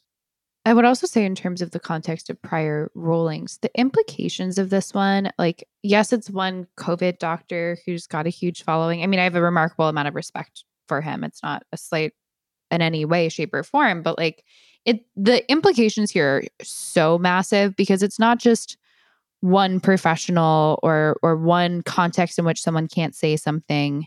[0.66, 4.70] I would also say, in terms of the context of prior rulings, the implications of
[4.70, 9.02] this one, like, yes, it's one COVID doctor who's got a huge following.
[9.02, 11.24] I mean, I have a remarkable amount of respect for him.
[11.24, 12.14] It's not a slight
[12.72, 14.44] in any way, shape, or form, but like,
[14.86, 18.78] it, the implications here are so massive because it's not just
[19.42, 24.06] one professional or or one context in which someone can't say something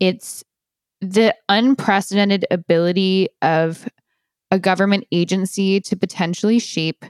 [0.00, 0.42] it's
[1.00, 3.88] the unprecedented ability of
[4.50, 7.04] a government agency to potentially shape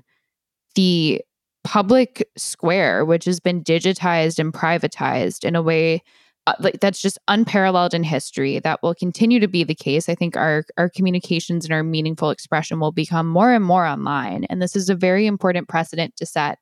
[0.75, 1.21] the
[1.65, 6.03] public square, which has been digitized and privatized in a way
[6.47, 8.59] uh, like that's just unparalleled in history.
[8.61, 10.09] That will continue to be the case.
[10.09, 14.45] I think our our communications and our meaningful expression will become more and more online,
[14.45, 16.59] and this is a very important precedent to set.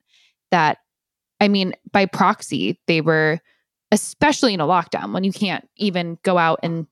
[0.50, 0.78] That,
[1.40, 3.40] I mean, by proxy, they were,
[3.92, 6.86] especially in a lockdown when you can't even go out and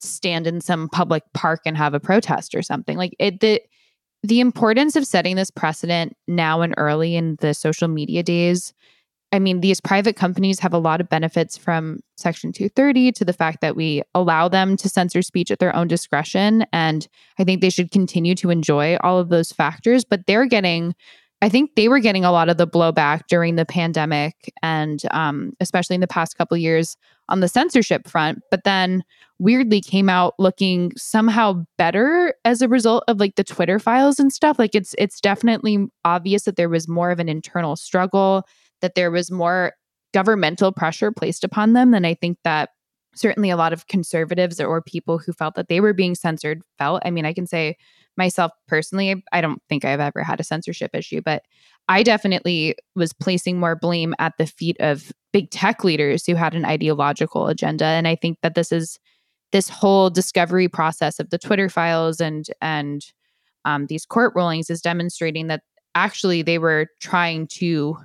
[0.00, 3.40] stand in some public park and have a protest or something like it.
[3.40, 3.62] The
[4.24, 8.72] the importance of setting this precedent now and early in the social media days
[9.32, 13.32] I mean, these private companies have a lot of benefits from Section 230 to the
[13.32, 16.66] fact that we allow them to censor speech at their own discretion.
[16.70, 20.04] And I think they should continue to enjoy all of those factors.
[20.04, 20.94] But they're getting,
[21.42, 25.52] I think they were getting a lot of the blowback during the pandemic and um,
[25.58, 26.96] especially in the past couple years
[27.28, 28.38] on the censorship front.
[28.48, 29.02] But then
[29.40, 34.32] weirdly came out looking somehow better as a result of like the Twitter files and
[34.32, 34.56] stuff.
[34.56, 38.46] Like it's it's definitely obvious that there was more of an internal struggle
[38.80, 39.72] that there was more
[40.14, 42.70] governmental pressure placed upon them than I think that
[43.14, 47.02] certainly a lot of conservatives or people who felt that they were being censored felt.
[47.04, 47.76] I mean, I can say
[48.16, 51.42] myself personally, I don't think I've ever had a censorship issue, but
[51.88, 56.54] I definitely was placing more blame at the feet of big tech leaders who had
[56.54, 57.84] an ideological agenda.
[57.84, 58.98] And I think that this is
[59.52, 63.04] this whole discovery process of the Twitter files and and
[63.64, 65.62] um, these court rulings is demonstrating that
[65.94, 67.96] actually they were trying to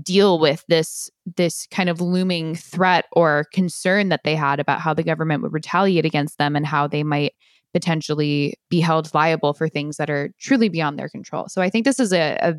[0.00, 4.94] deal with this this kind of looming threat or concern that they had about how
[4.94, 7.34] the government would retaliate against them and how they might
[7.72, 11.48] potentially be held liable for things that are truly beyond their control.
[11.48, 12.54] So I think this is a, a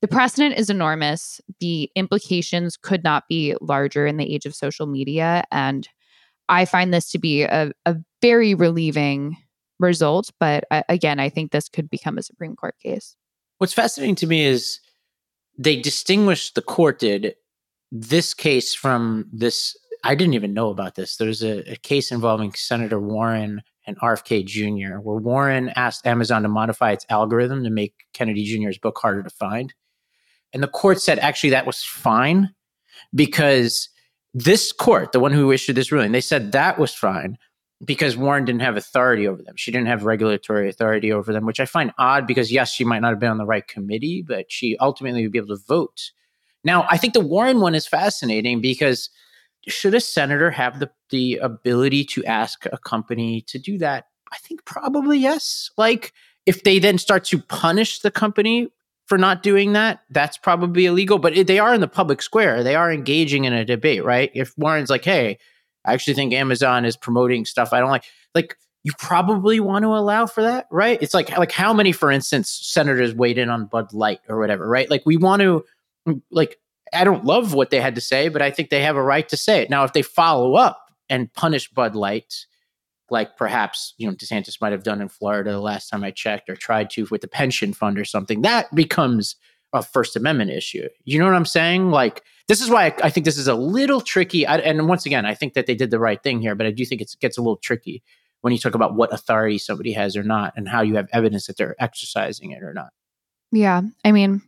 [0.00, 1.40] the precedent is enormous.
[1.60, 5.42] The implications could not be larger in the age of social media.
[5.50, 5.88] And
[6.48, 9.36] I find this to be a, a very relieving
[9.80, 10.30] result.
[10.38, 13.16] But uh, again, I think this could become a Supreme Court case.
[13.58, 14.78] What's fascinating to me is
[15.58, 17.34] they distinguished the court did
[17.90, 19.76] this case from this.
[20.04, 21.16] I didn't even know about this.
[21.16, 26.48] There's a, a case involving Senator Warren and RFK Jr., where Warren asked Amazon to
[26.48, 29.74] modify its algorithm to make Kennedy Jr.'s book harder to find.
[30.52, 32.54] And the court said actually that was fine
[33.14, 33.88] because
[34.34, 37.38] this court, the one who issued this ruling, they said that was fine
[37.84, 39.54] because Warren didn't have authority over them.
[39.56, 43.00] She didn't have regulatory authority over them, which I find odd because, yes, she might
[43.00, 46.10] not have been on the right committee, but she ultimately would be able to vote.
[46.64, 49.10] Now, I think the Warren one is fascinating because
[49.68, 54.06] should a senator have the, the ability to ask a company to do that?
[54.32, 55.70] I think probably yes.
[55.78, 56.12] Like,
[56.46, 58.68] if they then start to punish the company
[59.06, 61.18] for not doing that, that's probably illegal.
[61.18, 62.62] But they are in the public square.
[62.64, 64.30] They are engaging in a debate, right?
[64.34, 65.38] If Warren's like, hey,
[65.88, 68.04] I actually think Amazon is promoting stuff I don't like.
[68.34, 70.98] Like you probably want to allow for that, right?
[71.02, 74.68] It's like like how many, for instance, senators weighed in on Bud Light or whatever,
[74.68, 74.90] right?
[74.90, 75.64] Like we want to
[76.30, 76.58] like
[76.92, 79.28] I don't love what they had to say, but I think they have a right
[79.28, 79.70] to say it.
[79.70, 82.46] Now, if they follow up and punish Bud Light,
[83.10, 86.48] like perhaps you know DeSantis might have done in Florida the last time I checked,
[86.48, 89.36] or tried to with the pension fund or something, that becomes
[89.72, 90.88] a First Amendment issue.
[91.04, 91.90] You know what I'm saying?
[91.90, 94.46] Like this is why I, I think this is a little tricky.
[94.46, 96.70] I, and once again, I think that they did the right thing here, but I
[96.70, 98.02] do think it gets a little tricky
[98.40, 101.46] when you talk about what authority somebody has or not, and how you have evidence
[101.46, 102.90] that they're exercising it or not.
[103.50, 104.42] Yeah, I mean,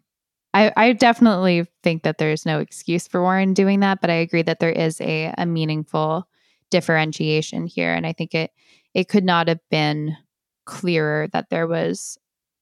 [0.55, 4.43] I, I definitely think that there's no excuse for Warren doing that, but I agree
[4.43, 6.29] that there is a, a meaningful
[6.71, 8.53] differentiation here, and I think it
[8.95, 10.17] it could not have been
[10.65, 12.17] clearer that there was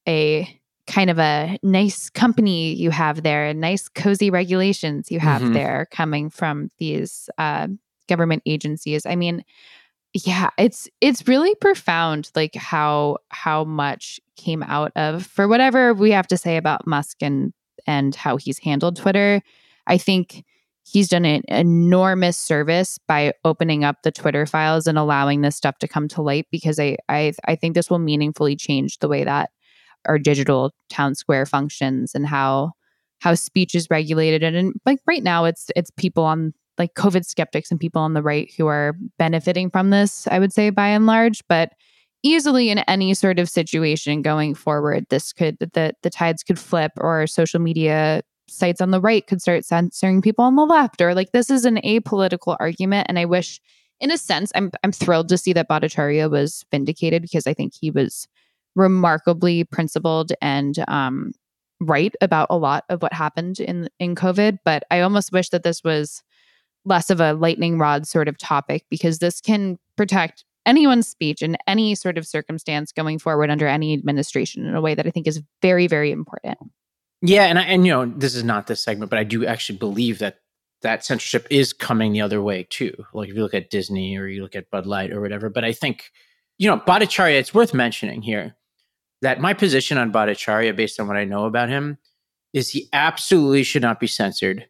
[0.06, 0.48] a
[0.88, 5.52] kind of a nice company you have there and nice cozy regulations you have mm-hmm.
[5.52, 7.68] there coming from these uh,
[8.08, 9.44] government agencies i mean
[10.14, 16.10] yeah it's it's really profound like how how much came out of for whatever we
[16.10, 17.52] have to say about musk and
[17.86, 19.42] and how he's handled twitter
[19.86, 20.42] i think
[20.90, 25.78] he's done an enormous service by opening up the twitter files and allowing this stuff
[25.78, 29.22] to come to light because i i, I think this will meaningfully change the way
[29.24, 29.50] that
[30.06, 32.72] our digital town square functions and how
[33.20, 34.42] how speech is regulated.
[34.42, 38.14] And, and like right now it's it's people on like covid skeptics and people on
[38.14, 41.42] the right who are benefiting from this i would say by and large.
[41.48, 41.72] But
[42.22, 46.92] easily in any sort of situation going forward this could the the tides could flip
[46.98, 51.14] or social media sites on the right could start censoring people on the left or
[51.14, 53.06] like this is an apolitical argument.
[53.08, 53.60] And i wish
[54.00, 57.72] in a sense i'm i'm thrilled to see that Bhattacharya was vindicated because i think
[57.78, 58.28] he was
[58.78, 61.32] remarkably principled and um,
[61.80, 64.58] right about a lot of what happened in in COVID.
[64.64, 66.22] But I almost wish that this was
[66.84, 71.56] less of a lightning rod sort of topic because this can protect anyone's speech in
[71.66, 75.26] any sort of circumstance going forward under any administration in a way that I think
[75.26, 76.58] is very, very important.
[77.20, 79.78] Yeah, and I, and you know this is not this segment, but I do actually
[79.78, 80.38] believe that
[80.82, 82.94] that censorship is coming the other way too.
[83.12, 85.50] Like if you look at Disney or you look at Bud Light or whatever.
[85.50, 86.12] But I think
[86.58, 87.38] you know Bhattacharya.
[87.38, 88.54] It's worth mentioning here
[89.22, 91.98] that my position on Bhattacharya, based on what I know about him,
[92.52, 94.68] is he absolutely should not be censored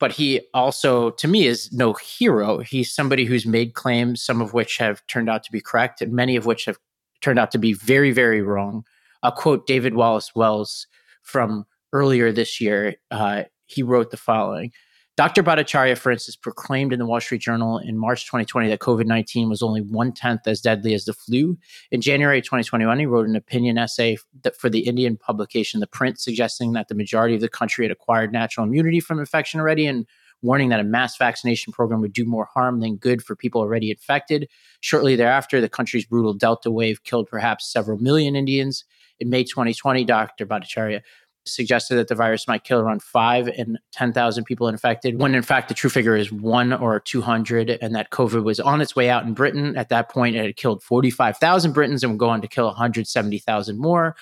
[0.00, 2.58] but he also, to me, is no hero.
[2.58, 6.12] He's somebody who's made claims, some of which have turned out to be correct, and
[6.12, 6.78] many of which have
[7.20, 8.84] turned out to be very, very wrong.
[9.22, 10.86] I'll quote David Wallace Wells
[11.22, 12.96] from earlier this year.
[13.10, 14.72] Uh, he wrote the following
[15.16, 15.44] Dr.
[15.44, 19.48] Bhattacharya, for instance, proclaimed in the Wall Street Journal in March 2020 that COVID 19
[19.48, 21.56] was only one tenth as deadly as the flu.
[21.92, 24.16] In January 2021, he wrote an opinion essay
[24.58, 28.32] for the Indian publication The Print, suggesting that the majority of the country had acquired
[28.32, 30.04] natural immunity from infection already and
[30.42, 33.90] warning that a mass vaccination program would do more harm than good for people already
[33.90, 34.48] infected.
[34.80, 38.84] Shortly thereafter, the country's brutal Delta wave killed perhaps several million Indians.
[39.20, 40.44] In May 2020, Dr.
[40.44, 41.00] Bhattacharya
[41.46, 45.68] suggested that the virus might kill around five and 10,000 people infected, when in fact
[45.68, 49.24] the true figure is one or 200, and that COVID was on its way out
[49.24, 49.76] in Britain.
[49.76, 53.78] At that point, it had killed 45,000 Britons and would go on to kill 170,000
[53.78, 54.16] more.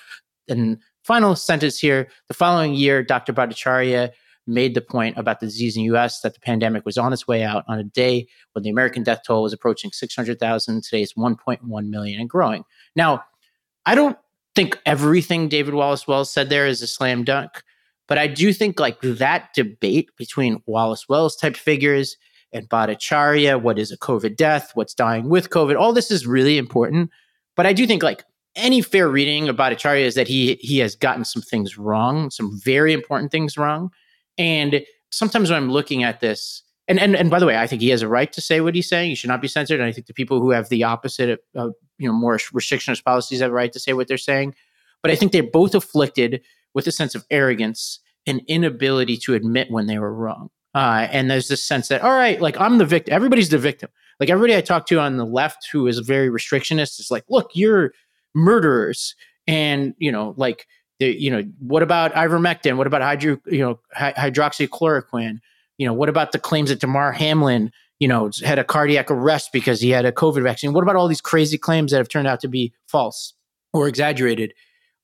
[0.49, 3.33] And final sentence here the following year, Dr.
[3.33, 4.11] Bhattacharya
[4.45, 7.27] made the point about the disease in the US that the pandemic was on its
[7.27, 10.83] way out on a day when the American death toll was approaching 600,000.
[10.83, 12.65] Today it's 1.1 million and growing.
[12.95, 13.23] Now,
[13.85, 14.17] I don't
[14.55, 17.63] think everything David Wallace Wells said there is a slam dunk,
[18.07, 22.17] but I do think like that debate between Wallace Wells type figures
[22.51, 26.57] and Bhattacharya, what is a COVID death, what's dying with COVID, all this is really
[26.57, 27.09] important.
[27.55, 28.23] But I do think like
[28.55, 32.59] any fair reading of Bhattacharya is that he he has gotten some things wrong, some
[32.63, 33.89] very important things wrong.
[34.37, 37.81] And sometimes when I'm looking at this, and, and and by the way, I think
[37.81, 39.09] he has a right to say what he's saying.
[39.09, 39.79] He should not be censored.
[39.79, 43.39] And I think the people who have the opposite, of, you know, more restrictionist policies
[43.39, 44.55] have a right to say what they're saying.
[45.01, 46.41] But I think they're both afflicted
[46.73, 50.49] with a sense of arrogance and inability to admit when they were wrong.
[50.75, 53.13] Uh, and there's this sense that, all right, like I'm the victim.
[53.13, 53.89] Everybody's the victim.
[54.19, 57.51] Like everybody I talk to on the left who is very restrictionist is like, look,
[57.53, 57.93] you're
[58.33, 59.15] murderers,
[59.45, 60.67] and you know, like,
[60.99, 62.77] the, you know, what about ivermectin?
[62.77, 65.39] What about hydro, you know, hydroxychloroquine?
[65.83, 67.69] You know, what about the claims that Damar Hamlin,
[67.99, 70.71] you know, had a cardiac arrest because he had a COVID vaccine?
[70.71, 73.33] What about all these crazy claims that have turned out to be false
[73.73, 74.53] or exaggerated?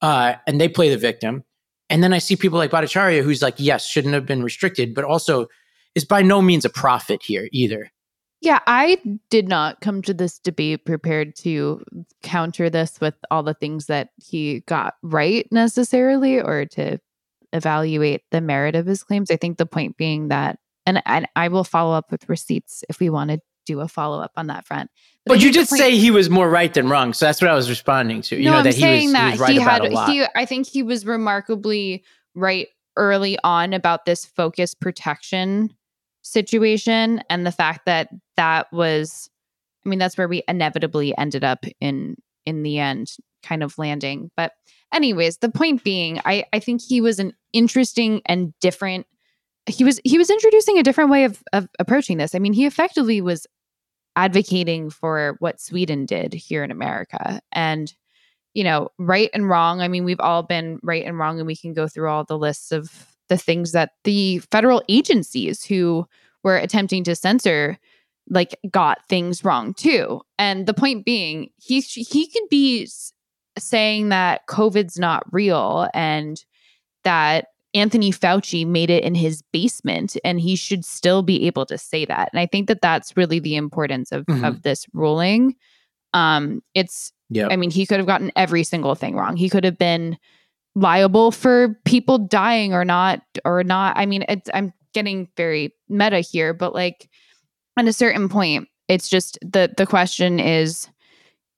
[0.02, 1.44] Uh, and they play the victim.
[1.90, 5.04] And then I see people like Bhattacharya, who's like, yes, shouldn't have been restricted, but
[5.04, 5.48] also
[5.96, 7.92] is by no means a prophet here either.
[8.40, 11.84] Yeah, I did not come to this debate prepared to
[12.24, 17.00] counter this with all the things that he got right necessarily or to
[17.52, 19.30] evaluate the merit of his claims.
[19.30, 23.00] I think the point being that, and, and I will follow up with receipts if
[23.00, 24.90] we want to do a follow up on that front.
[25.26, 27.54] But, but you did say he was more right than wrong, so that's what I
[27.54, 28.36] was responding to.
[28.36, 30.10] You no, know I'm that saying he was, that he, was right he had.
[30.10, 35.74] He, I think he was remarkably right early on about this focus protection
[36.22, 39.30] situation and the fact that that was
[39.86, 44.30] i mean that's where we inevitably ended up in in the end kind of landing
[44.36, 44.52] but
[44.94, 49.08] anyways the point being i i think he was an interesting and different
[49.70, 52.36] he was he was introducing a different way of, of approaching this.
[52.36, 53.48] I mean he effectively was
[54.16, 57.42] advocating for what sweden did here in america.
[57.52, 57.94] And
[58.54, 61.56] you know right and wrong i mean we've all been right and wrong and we
[61.56, 66.06] can go through all the lists of the things that the federal agencies who
[66.44, 67.78] were attempting to censor
[68.30, 70.22] like got things wrong too.
[70.38, 72.88] And the point being he he could be
[73.58, 76.44] saying that COVID's not real and
[77.04, 81.78] that Anthony Fauci made it in his basement and he should still be able to
[81.78, 82.30] say that.
[82.34, 84.44] And I think that that's really the importance of, mm-hmm.
[84.44, 85.56] of this ruling.
[86.14, 87.48] Um, it's, yeah.
[87.50, 89.38] I mean, he could have gotten every single thing wrong.
[89.38, 90.18] He could have been
[90.76, 93.96] liable for people dying or not, or not.
[93.98, 97.08] I mean, it's, I'm getting very meta here, but like
[97.78, 100.90] at a certain point, it's just the, the question is,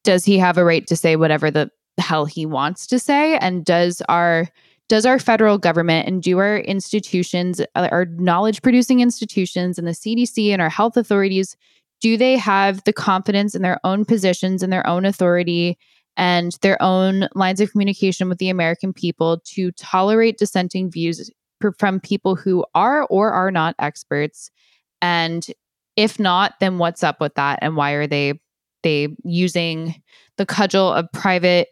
[0.03, 3.63] does he have a right to say whatever the hell he wants to say and
[3.63, 4.47] does our
[4.91, 9.91] does our federal government and do our institutions uh, our knowledge producing institutions and the
[9.91, 11.55] CDC and our health authorities
[12.01, 15.77] do they have the confidence in their own positions and their own authority
[16.17, 21.31] and their own lines of communication with the American people to tolerate dissenting views
[21.79, 24.51] from people who are or are not experts?
[25.01, 25.47] And
[25.95, 27.59] if not then what's up with that?
[27.61, 28.41] And why are they
[28.83, 30.03] they using
[30.35, 31.69] the cudgel of private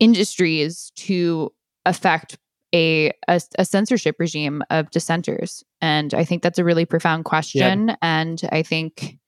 [0.00, 1.52] industries to
[1.86, 2.36] affect
[2.74, 7.88] a, a, a censorship regime of dissenters and i think that's a really profound question
[7.88, 7.96] yeah.
[8.02, 9.18] and i think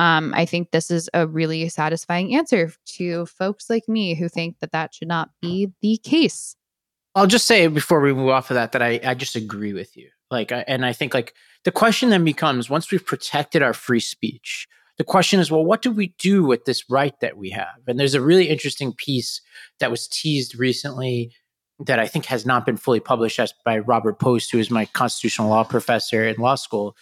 [0.00, 4.58] um, I think this is a really satisfying answer to folks like me who think
[4.60, 6.56] that that should not be the case.
[7.14, 9.98] I'll just say before we move off of that that I, I just agree with
[9.98, 10.08] you.
[10.30, 11.34] Like, and I think like
[11.64, 14.66] the question then becomes once we've protected our free speech,
[14.96, 17.80] the question is, well, what do we do with this right that we have?
[17.86, 19.42] And there's a really interesting piece
[19.80, 21.30] that was teased recently
[21.86, 25.48] that I think has not been fully published by Robert Post, who is my constitutional
[25.48, 26.94] law professor in law school,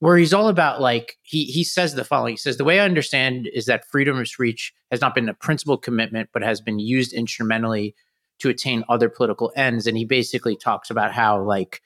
[0.00, 2.32] where he's all about like he he says the following.
[2.32, 5.34] He says the way I understand is that freedom of speech has not been a
[5.34, 7.94] principal commitment, but has been used instrumentally
[8.40, 9.86] to attain other political ends.
[9.86, 11.80] And he basically talks about how like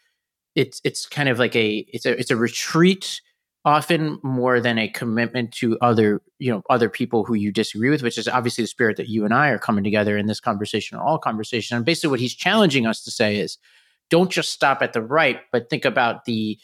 [0.55, 3.21] it's it's kind of like a it's a it's a retreat
[3.65, 8.03] often more than a commitment to other you know other people who you disagree with
[8.03, 10.99] which is obviously the spirit that you and i are coming together in this conversation
[10.99, 13.59] or all conversation and basically what he's challenging us to say is
[14.11, 16.59] don't just stop at the right but think about the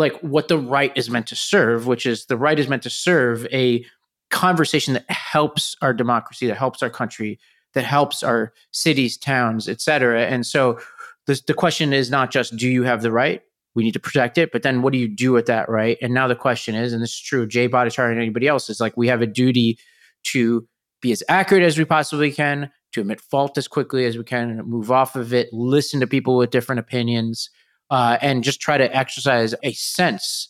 [0.00, 2.90] like what the right is meant to serve, which is the right is meant to
[2.90, 3.84] serve a
[4.30, 7.38] conversation that helps our democracy, that helps our country,
[7.74, 10.26] that helps our cities, towns, et cetera.
[10.26, 10.80] And so
[11.26, 13.42] the, the question is not just do you have the right?
[13.74, 15.96] We need to protect it, but then what do you do with that right?
[16.02, 18.80] And now the question is, and this is true, Jay Bhattacharya and anybody else, is
[18.80, 19.78] like we have a duty
[20.24, 20.66] to
[21.00, 24.50] be as accurate as we possibly can, to admit fault as quickly as we can,
[24.50, 27.48] and move off of it, listen to people with different opinions,
[27.90, 30.48] uh, and just try to exercise a sense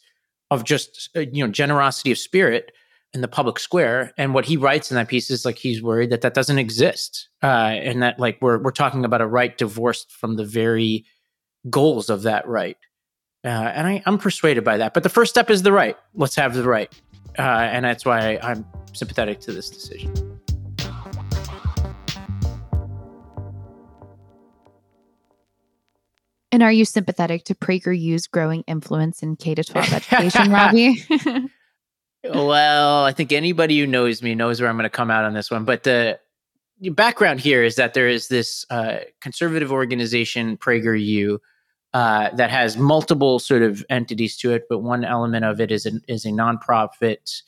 [0.50, 2.72] of just uh, you know generosity of spirit
[3.12, 4.12] in the public square.
[4.16, 7.28] And what he writes in that piece is like he's worried that that doesn't exist,
[7.42, 11.04] uh, and that like we're we're talking about a right divorced from the very
[11.68, 12.76] goals of that right.
[13.44, 14.92] Uh, and I, I'm persuaded by that.
[14.92, 15.96] But the first step is the right.
[16.14, 16.92] Let's have the right,
[17.38, 20.40] uh, and that's why I'm sympathetic to this decision.
[26.52, 31.02] And are you sympathetic to PragerU's growing influence in K to 12 education, Ravi?
[32.24, 35.32] well, I think anybody who knows me knows where I'm going to come out on
[35.32, 35.64] this one.
[35.64, 36.18] But the
[36.90, 41.38] background here is that there is this uh, conservative organization, PragerU,
[41.92, 44.64] uh, that has multiple sort of entities to it.
[44.68, 47.42] But one element of it is is a nonprofit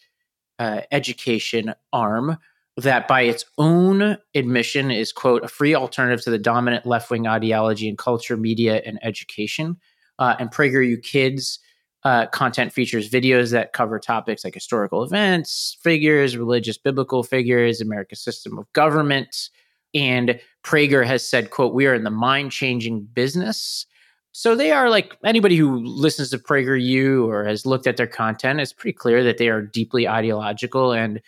[0.59, 2.39] uh, education arm
[2.77, 7.89] that by its own admission is quote a free alternative to the dominant left-wing ideology
[7.89, 9.77] in culture media and education
[10.19, 11.59] uh, and prageru kids
[12.05, 18.21] uh, content features videos that cover topics like historical events figures religious biblical figures america's
[18.21, 19.51] system of government
[19.95, 23.85] and prager has said quote we are in the mind-changing business
[24.33, 28.61] so they are like anybody who listens to prageru or has looked at their content
[28.61, 31.21] it's pretty clear that they are deeply ideological and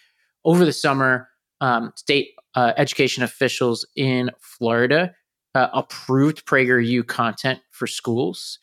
[0.45, 1.29] over the summer
[1.61, 5.15] um, state uh, education officials in Florida
[5.55, 8.59] uh, approved PragerU content for schools.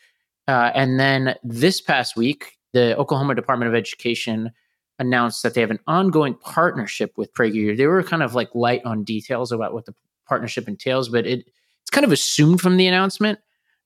[0.48, 4.52] Uh, and then this past week, the Oklahoma Department of Education
[5.00, 7.76] announced that they have an ongoing partnership with PragerU.
[7.76, 9.96] They were kind of like light on details about what the
[10.28, 11.46] partnership entails, but it,
[11.82, 13.40] it's kind of assumed from the announcement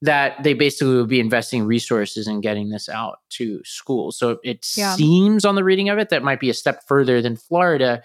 [0.05, 4.17] that they basically will be investing resources in getting this out to schools.
[4.17, 4.95] So it yeah.
[4.95, 8.01] seems on the reading of it that might be a step further than Florida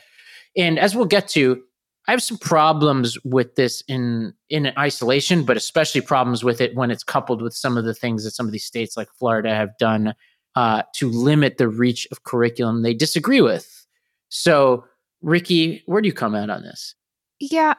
[0.56, 1.62] and as we'll get to,
[2.08, 6.90] I have some problems with this in in isolation, but especially problems with it when
[6.90, 9.76] it's coupled with some of the things that some of these states like Florida have
[9.78, 10.14] done
[10.56, 13.86] uh, to limit the reach of curriculum they disagree with.
[14.28, 14.84] So,
[15.22, 16.94] Rikki, where do you come out on this?
[17.38, 17.74] Yeah.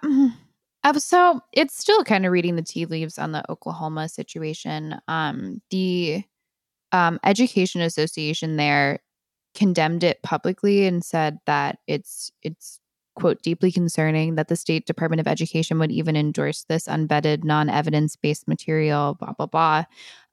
[0.97, 4.95] So it's still kind of reading the tea leaves on the Oklahoma situation.
[5.07, 6.23] Um, the
[6.91, 8.99] um, Education Association there
[9.53, 12.79] condemned it publicly and said that it's it's
[13.15, 18.15] quote deeply concerning that the state department of education would even endorse this unvetted non-evidence
[18.15, 19.83] based material blah blah blah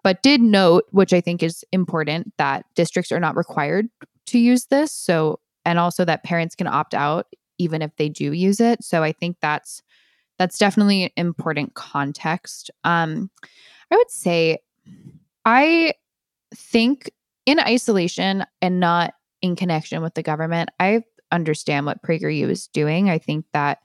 [0.04, 3.88] but did note which i think is important that districts are not required
[4.26, 7.26] to use this so and also that parents can opt out
[7.58, 9.82] even if they do use it so i think that's
[10.38, 13.30] that's definitely important context um
[13.90, 14.58] i would say
[15.44, 15.92] i
[16.54, 17.10] think
[17.46, 23.10] in isolation and not in connection with the government, I understand what PragerU is doing.
[23.10, 23.78] I think that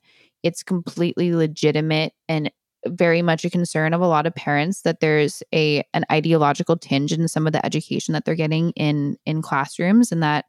[0.44, 2.52] it's completely legitimate and
[2.88, 7.14] very much a concern of a lot of parents that there's a an ideological tinge
[7.14, 10.46] in some of the education that they're getting in in classrooms and that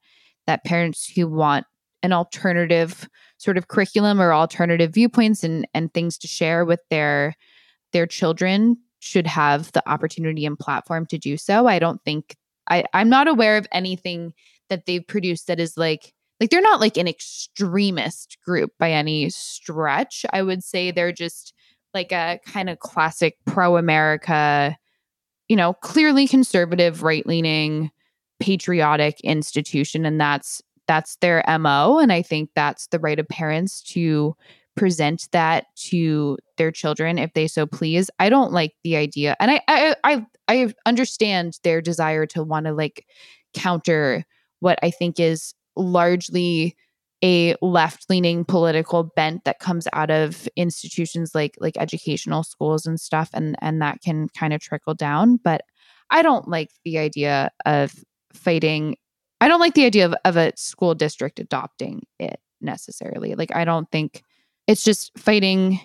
[0.48, 1.64] that parents who want
[2.02, 3.08] an alternative
[3.44, 7.34] sort of curriculum or alternative viewpoints and and things to share with their
[7.92, 11.66] their children should have the opportunity and platform to do so.
[11.66, 12.36] I don't think
[12.70, 14.32] I, I'm not aware of anything
[14.70, 19.30] that they've produced that is like like they're not like an extremist group by any
[19.30, 20.24] stretch.
[20.32, 21.52] I would say they're just
[21.92, 24.76] like a kind of classic pro America,
[25.48, 27.90] you know, clearly conservative, right leaning,
[28.40, 30.04] patriotic institution.
[30.04, 31.98] And that's that's their MO.
[31.98, 34.34] And I think that's the right of parents to
[34.76, 38.10] present that to their children if they so please.
[38.18, 39.36] I don't like the idea.
[39.40, 43.06] And I I I, I understand their desire to want to like
[43.54, 44.24] counter
[44.60, 46.76] what I think is largely
[47.22, 53.30] a left-leaning political bent that comes out of institutions like like educational schools and stuff
[53.32, 55.62] and and that can kind of trickle down but
[56.10, 57.94] i don't like the idea of
[58.34, 58.96] fighting
[59.44, 63.34] i don't like the idea of, of a school district adopting it necessarily.
[63.34, 64.22] Like i don't think
[64.66, 65.80] it's just fighting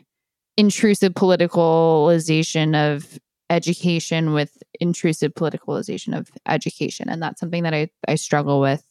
[0.58, 8.16] intrusive politicalization of education with intrusive politicalization of education and that's something that i i
[8.16, 8.84] struggle with.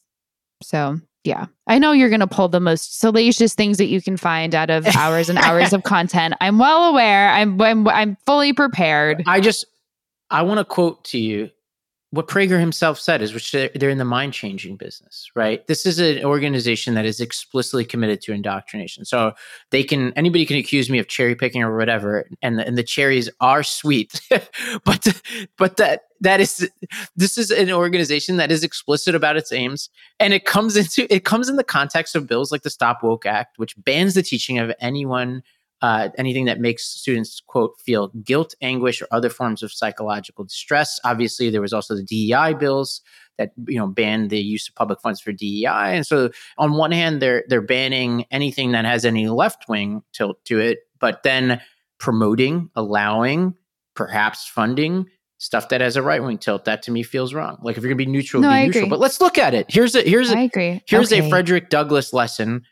[0.61, 1.47] So yeah.
[1.67, 4.69] I know you're going to pull the most salacious things that you can find out
[4.69, 6.33] of hours and hours of content.
[6.39, 7.29] I'm well aware.
[7.29, 9.23] I'm i'm, I'm fully prepared.
[9.25, 9.65] I just
[10.29, 11.49] i want to quote to you
[12.11, 15.65] what Prager himself said is, which they're, they're in the mind changing business, right?
[15.67, 19.05] This is an organization that is explicitly committed to indoctrination.
[19.05, 19.33] So
[19.69, 22.83] they can anybody can accuse me of cherry picking or whatever, and the, and the
[22.83, 24.21] cherries are sweet,
[24.85, 25.21] but
[25.57, 26.69] but that that is
[27.15, 29.89] this is an organization that is explicit about its aims,
[30.19, 33.27] and it comes into it comes in the context of bills like the Stop Woke
[33.27, 35.43] Act, which bans the teaching of anyone
[35.81, 40.99] uh, anything that makes students quote feel guilt anguish or other forms of psychological distress.
[41.03, 43.01] Obviously there was also the dei bills
[43.37, 46.91] that you know banned the use of public funds for dei and so on one
[46.91, 51.61] hand they're they're banning anything that has any left wing tilt to it but then
[51.99, 53.55] promoting allowing
[53.95, 55.05] perhaps funding
[55.39, 56.65] stuff that has a right wing tilt.
[56.65, 57.57] That to me feels wrong.
[57.61, 58.83] Like if you're going to be neutral no, be I neutral.
[58.83, 58.89] agree.
[58.89, 59.65] but let's look at it.
[59.69, 60.49] Here's a here's a
[60.85, 61.25] here's okay.
[61.25, 62.63] a frederick douglass lesson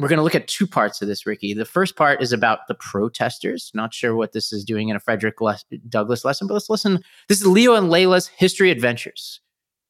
[0.00, 1.52] we're going to look at two parts of this, Rikki.
[1.52, 3.70] The first part is about the protesters.
[3.74, 7.04] Not sure what this is doing in a Frederick Les- Douglass lesson, but let's listen.
[7.28, 9.40] This is Leo and Layla's History Adventures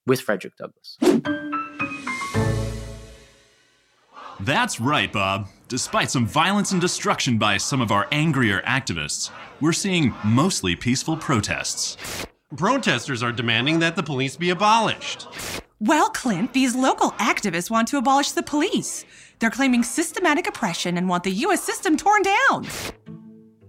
[0.07, 0.99] with Frederick Douglass.
[4.41, 5.49] That's right, Bob.
[5.69, 9.31] Despite some violence and destruction by some of our angrier activists,
[9.61, 12.27] we're seeing mostly peaceful protests.
[12.57, 15.29] Protesters are demanding that the police be abolished.
[15.79, 19.05] Well, Clint, these local activists want to abolish the police.
[19.41, 21.63] They're claiming systematic oppression and want the U.S.
[21.63, 22.67] system torn down.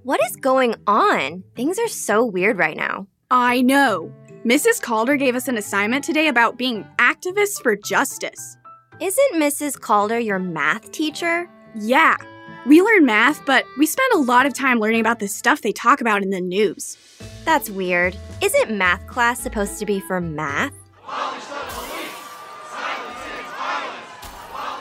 [0.03, 1.43] What is going on?
[1.55, 3.07] Things are so weird right now.
[3.30, 4.13] I know.
[4.45, 4.82] Mrs.
[4.82, 8.57] Calder gave us an assignment today about being activists for justice.
[8.99, 9.80] Isn't Mrs.
[9.80, 11.49] Calder your math teacher?
[11.76, 12.17] Yeah.
[12.65, 15.72] We learn math, but we spend a lot of time learning about the stuff they
[15.72, 16.97] talk about in the news.
[17.45, 18.17] That's weird.
[18.41, 20.74] Isn't math class supposed to be for math?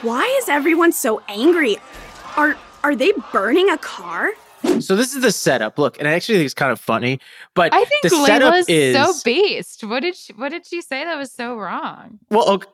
[0.02, 1.76] Why is everyone so angry?
[2.36, 4.32] Are are they burning a car?
[4.80, 5.78] So this is the setup.
[5.78, 7.20] Look, and I actually think it's kind of funny,
[7.54, 9.84] but I think the setup is so based.
[9.84, 12.18] What did she, what did she say that was so wrong?
[12.30, 12.48] well.
[12.48, 12.68] Okay,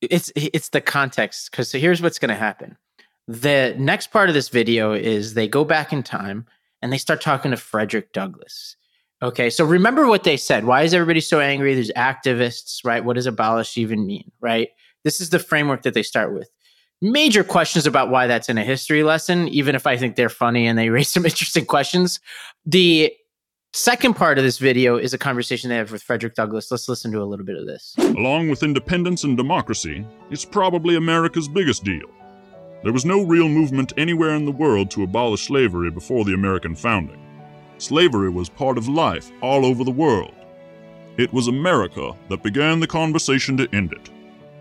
[0.00, 2.76] it's it's the context because so here's what's going to happen.
[3.28, 6.46] The next part of this video is they go back in time
[6.80, 8.76] and they start talking to Frederick Douglass.
[9.22, 10.64] Okay, so remember what they said.
[10.64, 11.74] Why is everybody so angry?
[11.74, 13.04] There's activists, right?
[13.04, 14.68] What does abolish even mean, right?
[15.06, 16.50] This is the framework that they start with.
[17.00, 20.66] Major questions about why that's in a history lesson, even if I think they're funny
[20.66, 22.18] and they raise some interesting questions.
[22.64, 23.12] The
[23.72, 26.72] second part of this video is a conversation they have with Frederick Douglass.
[26.72, 27.94] Let's listen to a little bit of this.
[27.98, 32.10] Along with independence and democracy, it's probably America's biggest deal.
[32.82, 36.74] There was no real movement anywhere in the world to abolish slavery before the American
[36.74, 37.22] founding.
[37.78, 40.34] Slavery was part of life all over the world.
[41.16, 44.10] It was America that began the conversation to end it.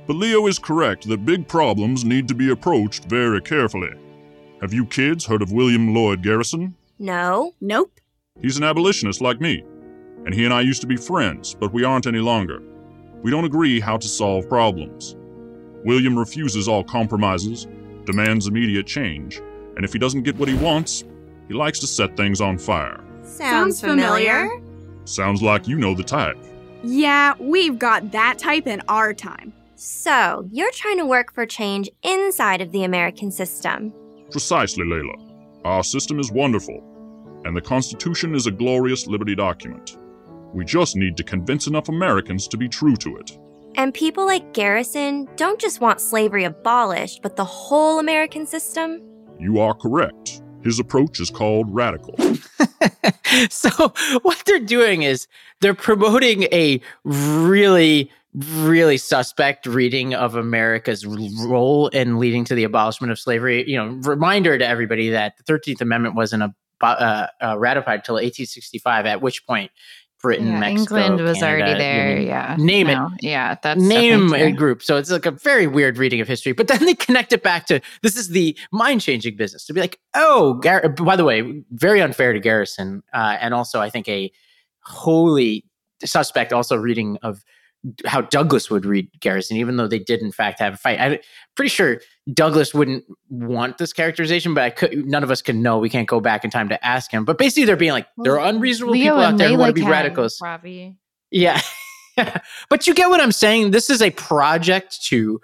[0.07, 3.91] But Leo is correct that big problems need to be approached very carefully.
[4.61, 6.75] Have you kids heard of William Lloyd Garrison?
[6.99, 7.53] No.
[7.59, 7.99] Nope.
[8.41, 9.63] He's an abolitionist like me,
[10.25, 12.61] and he and I used to be friends, but we aren't any longer.
[13.21, 15.15] We don't agree how to solve problems.
[15.83, 17.67] William refuses all compromises,
[18.05, 19.37] demands immediate change,
[19.75, 21.03] and if he doesn't get what he wants,
[21.47, 23.03] he likes to set things on fire.
[23.23, 24.49] Sounds, Sounds familiar.
[25.05, 26.37] Sounds like you know the type.
[26.83, 29.53] Yeah, we've got that type in our time.
[29.75, 33.93] So, you're trying to work for change inside of the American system.
[34.31, 35.15] Precisely, Layla.
[35.65, 36.81] Our system is wonderful,
[37.43, 39.97] and the Constitution is a glorious liberty document.
[40.53, 43.37] We just need to convince enough Americans to be true to it.
[43.75, 49.01] And people like Garrison don't just want slavery abolished, but the whole American system?
[49.37, 50.41] You are correct.
[50.63, 52.15] His approach is called radical.
[53.49, 53.69] so
[54.21, 55.27] what they're doing is
[55.59, 58.09] they're promoting a really
[58.55, 63.87] really suspect reading of america's role in leading to the abolishment of slavery you know
[64.03, 69.21] reminder to everybody that the 13th amendment wasn't a, uh, uh, ratified until 1865 at
[69.21, 69.71] which point
[70.25, 72.19] Britain, yeah, Mexico, England was Canada, already there.
[72.19, 72.55] yeah.
[72.57, 73.23] name No, it.
[73.23, 73.57] Yeah.
[73.61, 74.81] That's name a group.
[74.81, 76.51] So it's like a very weird reading of history.
[76.51, 79.81] But then they connect it back to this is the mind changing business to be
[79.81, 84.09] like, oh, Gar- by the way, very unfair to Garrison, uh, and also I think
[84.09, 84.31] a
[84.79, 85.63] wholly
[86.03, 87.43] suspect also reading of
[88.05, 90.99] how Douglass would read Garrison, even though they did in fact have a fight.
[90.99, 91.19] I'm
[91.55, 92.01] pretty sure
[92.33, 95.05] Douglass wouldn't want this characterization, but I could.
[95.05, 95.77] None of us can know.
[95.77, 97.25] We can't go back in time to ask him.
[97.25, 99.81] But basically, they're being like there are unreasonable Leo people out there who want to
[99.81, 100.39] be radicals.
[100.41, 100.97] Ravi.
[101.31, 101.61] Yeah.
[102.69, 103.71] but you get what I'm saying.
[103.71, 105.39] This is a project to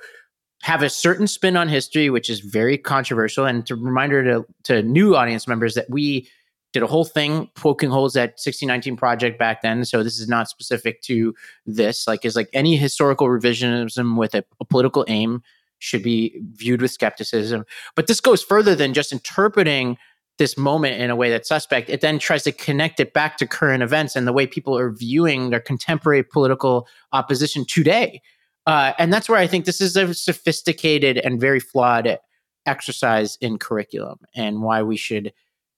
[0.62, 3.46] have a certain spin on history, which is very controversial.
[3.46, 6.30] And to reminder to, to new audience members that we
[6.74, 9.84] did a whole thing poking holes at 1619 project back then.
[9.86, 11.34] So this is not specific to
[11.66, 12.08] this.
[12.08, 15.44] Like is like any historical revisionism with a, a political aim
[15.80, 17.66] should be viewed with skepticism.
[17.96, 19.98] But this goes further than just interpreting
[20.38, 21.90] this moment in a way that's suspect.
[21.90, 24.92] It then tries to connect it back to current events and the way people are
[24.92, 28.22] viewing their contemporary political opposition today.
[28.66, 32.18] Uh, and that's where I think this is a sophisticated and very flawed
[32.66, 35.34] exercise in curriculum and why we should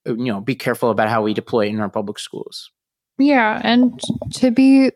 [0.06, 2.70] you know be careful about how we deploy it in our public schools.
[3.18, 4.00] Yeah, and
[4.34, 4.90] to be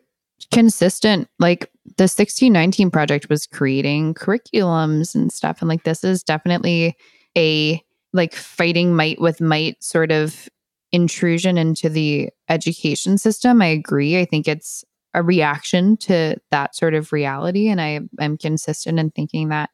[0.51, 6.95] consistent, like the 1619 project was creating curriculums and stuff and like this is definitely
[7.37, 7.81] a
[8.13, 10.49] like fighting might with might sort of
[10.91, 13.61] intrusion into the education system.
[13.61, 14.19] I agree.
[14.19, 14.83] I think it's
[15.13, 19.69] a reaction to that sort of reality and I am consistent in thinking that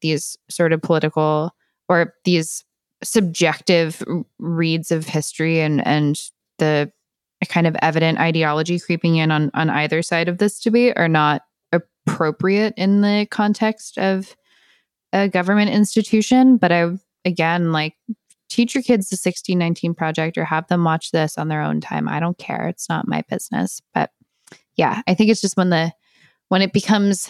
[0.00, 1.54] these sort of political
[1.88, 2.64] or these
[3.02, 4.02] subjective
[4.38, 6.20] reads of history and and
[6.58, 6.90] the
[7.48, 11.42] kind of evident ideology creeping in on on either side of this debate are not
[11.72, 14.36] appropriate in the context of
[15.12, 16.56] a government institution.
[16.56, 16.90] But i
[17.24, 17.94] again like
[18.48, 22.08] teach your kids the 1619 project or have them watch this on their own time.
[22.08, 22.66] I don't care.
[22.68, 23.80] It's not my business.
[23.94, 24.10] But
[24.80, 25.92] yeah i think it's just when the
[26.48, 27.28] when it becomes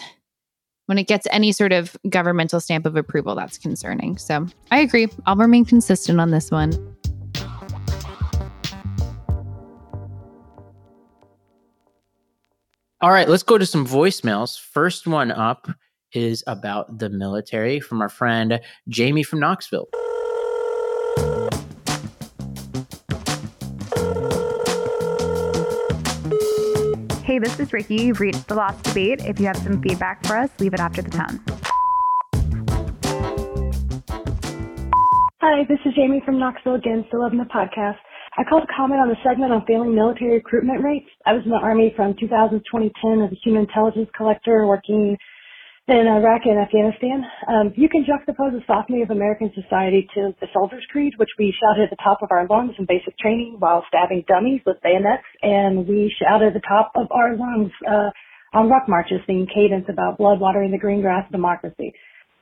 [0.91, 5.07] when it gets any sort of governmental stamp of approval that's concerning so i agree
[5.25, 6.73] i'll remain consistent on this one
[13.03, 14.59] All right, let's go to some voicemails.
[14.59, 15.67] First one up
[16.13, 19.87] is about the military from our friend Jamie from Knoxville.
[27.41, 27.95] This is Rikki.
[27.95, 29.25] You've reached the Lost Debate.
[29.25, 31.41] If you have some feedback for us, leave it after the tone.
[35.41, 37.97] Hi, this is Jamie from Knoxville again, still loving the podcast.
[38.37, 41.09] I called to comment on the segment on failing military recruitment rates.
[41.25, 45.17] I was in the Army from 2000 to 2010 as a human intelligence collector working
[45.87, 47.25] in Iraq and Afghanistan.
[47.47, 51.53] Um, you can juxtapose the softening of American society to the soldier's creed, which we
[51.59, 55.25] shouted at the top of our lungs in basic training while stabbing dummies with bayonets,
[55.41, 58.09] and we shouted at the top of our lungs uh,
[58.53, 61.93] on ruck marches singing cadence about blood watering the green grass of democracy.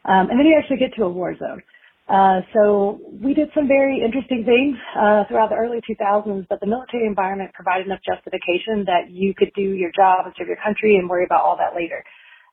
[0.03, 1.63] Um, and then you actually get to a war zone.
[2.09, 6.65] Uh, so we did some very interesting things uh, throughout the early 2000s, but the
[6.65, 10.97] military environment provided enough justification that you could do your job and serve your country
[10.97, 12.03] and worry about all that later.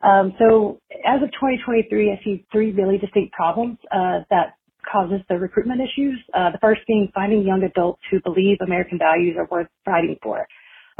[0.02, 4.56] Um, so as of 2023, I see three really distinct problems uh, that
[4.90, 6.18] causes the recruitment issues.
[6.34, 10.46] Uh, the first being finding young adults who believe American values are worth fighting for.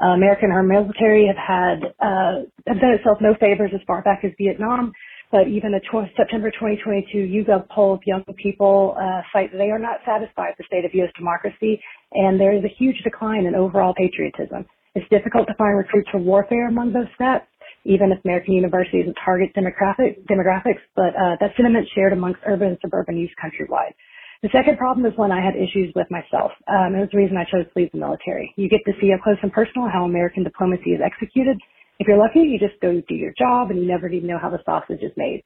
[0.02, 4.20] Uh, American our military have had uh, have done itself no favors as far back
[4.24, 4.92] as Vietnam,
[5.32, 9.70] but even a tw- September 2022 YouGov poll of young people uh, cite that they
[9.70, 11.10] are not satisfied with the state of U.S.
[11.16, 11.80] democracy,
[12.12, 14.66] and there is a huge decline in overall patriotism.
[14.94, 17.48] It's difficult to find recruits for warfare among those stats,
[17.86, 22.68] even if American University isn't target demographic, demographics, but uh, that sentiment shared amongst urban
[22.74, 23.94] and suburban youth countrywide.
[24.42, 26.52] The second problem is one I had issues with myself.
[26.68, 28.52] Um, it was the reason I chose to leave the military.
[28.56, 31.56] You get to see up close and personal how American diplomacy is executed.
[31.98, 34.50] If you're lucky, you just go do your job and you never even know how
[34.50, 35.42] the sausage is made.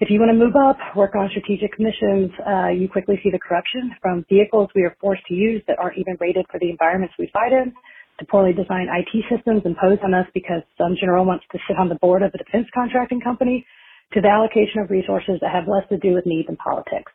[0.00, 3.38] If you want to move up, work on strategic missions, uh, you quickly see the
[3.38, 7.14] corruption from vehicles we are forced to use that aren't even rated for the environments
[7.18, 7.72] we fight in,
[8.18, 11.88] to poorly designed IT systems imposed on us because some general wants to sit on
[11.88, 13.66] the board of a defense contracting company,
[14.12, 17.10] to the allocation of resources that have less to do with needs and politics.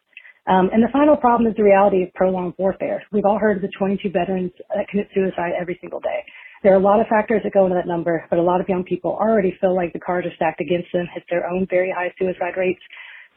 [0.48, 3.04] Um, and the final problem is the reality of prolonged warfare.
[3.12, 6.26] We've all heard of the 22 veterans that commit suicide every single day.
[6.64, 8.68] There are a lot of factors that go into that number, but a lot of
[8.68, 11.94] young people already feel like the cards are stacked against them, hit their own very
[11.96, 12.82] high suicide rates.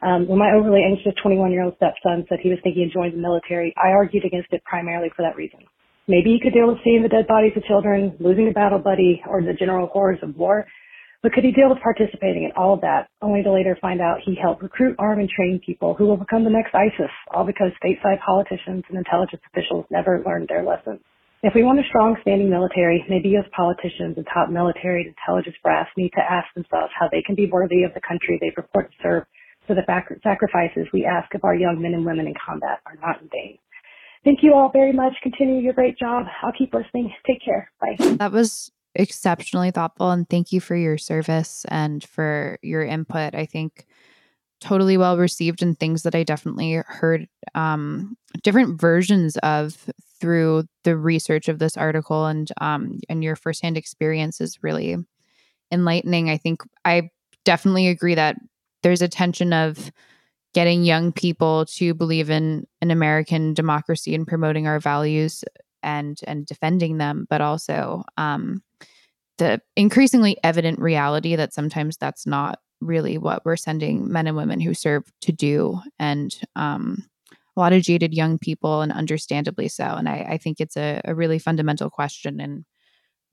[0.01, 3.15] Um, when my overly anxious 21 year old stepson said he was thinking of joining
[3.15, 5.59] the military, I argued against it primarily for that reason.
[6.07, 9.23] Maybe he could deal with seeing the dead bodies of children, losing a battle buddy,
[9.27, 10.67] or the general horrors of war.
[11.21, 14.19] But could he deal with participating in all of that, only to later find out
[14.19, 17.71] he helped recruit, arm, and train people who will become the next ISIS, all because
[17.79, 20.99] stateside politicians and intelligence officials never learned their lessons?
[21.41, 23.47] If we want a strong standing military, maybe U.S.
[23.55, 27.47] politicians and top military and intelligence brass need to ask themselves how they can be
[27.47, 29.23] worthy of the country they purport to serve
[29.67, 29.87] so the
[30.23, 33.57] sacrifices we ask of our young men and women in combat are not in vain.
[34.23, 35.13] Thank you all very much.
[35.21, 36.25] Continue your great job.
[36.41, 37.13] I'll keep listening.
[37.27, 37.71] Take care.
[37.81, 37.97] Bye.
[38.15, 43.35] That was exceptionally thoughtful and thank you for your service and for your input.
[43.35, 43.85] I think
[44.61, 49.89] totally well received and things that I definitely heard um, different versions of
[50.21, 54.95] through the research of this article and um, and your firsthand experience is really
[55.69, 56.29] enlightening.
[56.29, 57.09] I think I
[57.43, 58.37] definitely agree that
[58.83, 59.91] there's a tension of
[60.53, 65.43] getting young people to believe in an American democracy and promoting our values
[65.81, 68.63] and and defending them, but also um,
[69.37, 74.59] the increasingly evident reality that sometimes that's not really what we're sending men and women
[74.59, 77.03] who serve to do, and um,
[77.55, 79.83] a lot of jaded young people, and understandably so.
[79.83, 82.65] And I, I think it's a, a really fundamental question and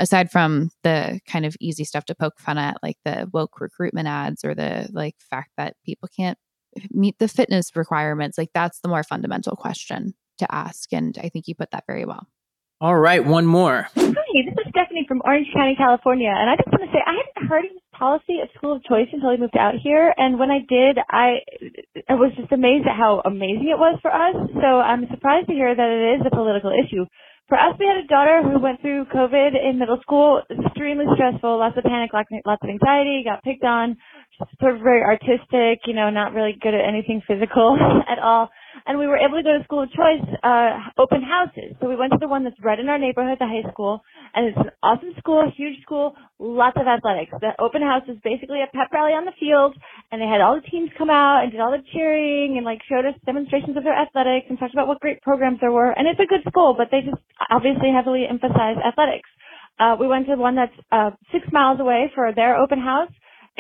[0.01, 4.09] aside from the kind of easy stuff to poke fun at like the woke recruitment
[4.09, 6.39] ads or the like fact that people can't
[6.91, 11.47] meet the fitness requirements like that's the more fundamental question to ask and i think
[11.49, 12.27] you put that very well.
[12.81, 13.89] All right one more.
[13.97, 17.13] Hi this is stephanie from orange county california and i just want to say i
[17.13, 20.39] hadn't heard of this policy of school of choice until i moved out here and
[20.39, 21.43] when i did i
[22.09, 25.53] i was just amazed at how amazing it was for us so i'm surprised to
[25.53, 27.05] hear that it is a political issue.
[27.51, 31.59] For us, we had a daughter who went through COVID in middle school, extremely stressful,
[31.59, 33.97] lots of panic, lots of anxiety, got picked on,
[34.61, 37.77] sort of very artistic, you know, not really good at anything physical
[38.09, 38.51] at all
[38.87, 41.77] and we were able to go to school of choice uh, open houses.
[41.81, 44.03] So we went to the one that's right in our neighborhood, the high school,
[44.35, 47.33] and it's an awesome school, huge school, lots of athletics.
[47.41, 49.77] The open house was basically a pep rally on the field,
[50.13, 52.81] and they had all the teams come out and did all the cheering and like
[52.89, 55.91] showed us demonstrations of their athletics and talked about what great programs there were.
[55.91, 59.29] And it's a good school, but they just obviously heavily emphasize athletics.
[59.79, 63.11] Uh, we went to one that's uh, six miles away for their open house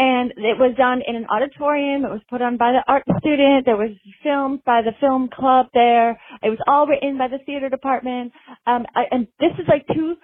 [0.00, 2.06] and it was done in an auditorium.
[2.06, 3.68] It was put on by the art student.
[3.68, 3.92] There was
[4.24, 6.16] filmed by the film club there.
[6.40, 8.32] It was all written by the theater department.
[8.66, 10.16] Um, I, and this is like two.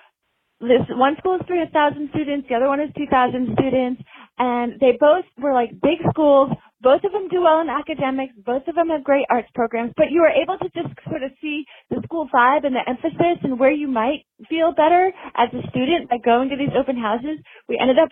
[0.64, 2.48] This one school is 3,000 students.
[2.48, 4.00] The other one is 2,000 students,
[4.40, 6.48] and they both were like big schools.
[6.80, 8.32] Both of them do well in academics.
[8.40, 9.92] Both of them have great arts programs.
[10.00, 13.44] But you were able to just sort of see the school vibe and the emphasis
[13.44, 17.36] and where you might feel better as a student by going to these open houses.
[17.68, 18.08] We ended up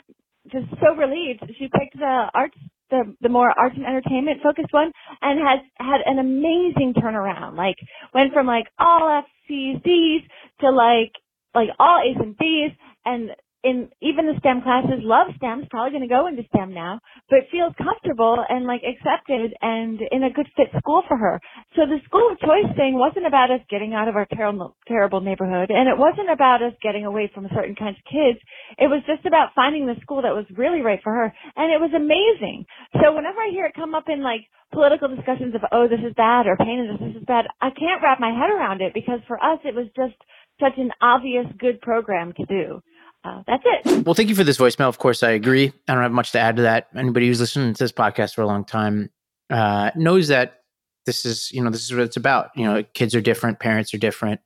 [0.52, 1.40] just so relieved.
[1.58, 2.56] She picked the arts,
[2.90, 4.92] the the more arts and entertainment focused one,
[5.22, 7.56] and has had an amazing turnaround.
[7.56, 7.76] Like
[8.14, 10.22] went from like all F's, C's,
[10.60, 11.12] to like
[11.54, 12.72] like all A's and B's,
[13.04, 13.30] and
[13.64, 17.00] in even the STEM classes love STEM, probably going to go into STEM now,
[17.32, 21.40] but feels comfortable and like accepted and in a good fit school for her.
[21.74, 25.24] So the school of choice thing wasn't about us getting out of our terrible, terrible
[25.24, 28.38] neighborhood and it wasn't about us getting away from certain kinds of kids.
[28.76, 31.80] It was just about finding the school that was really right for her and it
[31.80, 32.68] was amazing.
[33.00, 34.44] So whenever I hear it come up in like
[34.76, 38.04] political discussions of, oh, this is bad or pain and this is bad, I can't
[38.04, 40.20] wrap my head around it because for us it was just
[40.60, 42.80] such an obvious good program to do.
[43.24, 44.04] Uh, that's it.
[44.04, 44.88] Well, thank you for this voicemail.
[44.88, 45.72] Of course, I agree.
[45.88, 46.88] I don't have much to add to that.
[46.94, 49.10] Anybody who's listened to this podcast for a long time
[49.50, 50.60] uh, knows that
[51.06, 52.50] this is, you know, this is what it's about.
[52.54, 54.40] You know, kids are different, parents are different,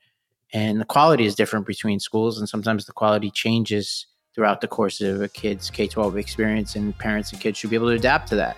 [0.52, 2.38] and the quality is different between schools.
[2.38, 6.96] And sometimes the quality changes throughout the course of a kid's K 12 experience, and
[6.98, 8.56] parents and kids should be able to adapt to that.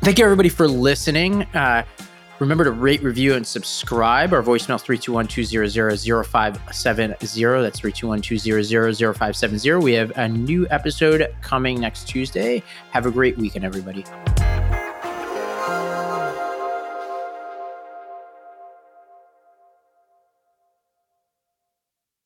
[0.00, 1.42] Thank you, everybody, for listening.
[1.54, 1.84] Uh,
[2.38, 4.32] Remember to rate, review, and subscribe.
[4.32, 7.62] Our voicemail 321-200-0570.
[7.62, 9.82] That's 321-200-0570.
[9.82, 12.62] We have a new episode coming next Tuesday.
[12.90, 14.04] Have a great weekend, everybody.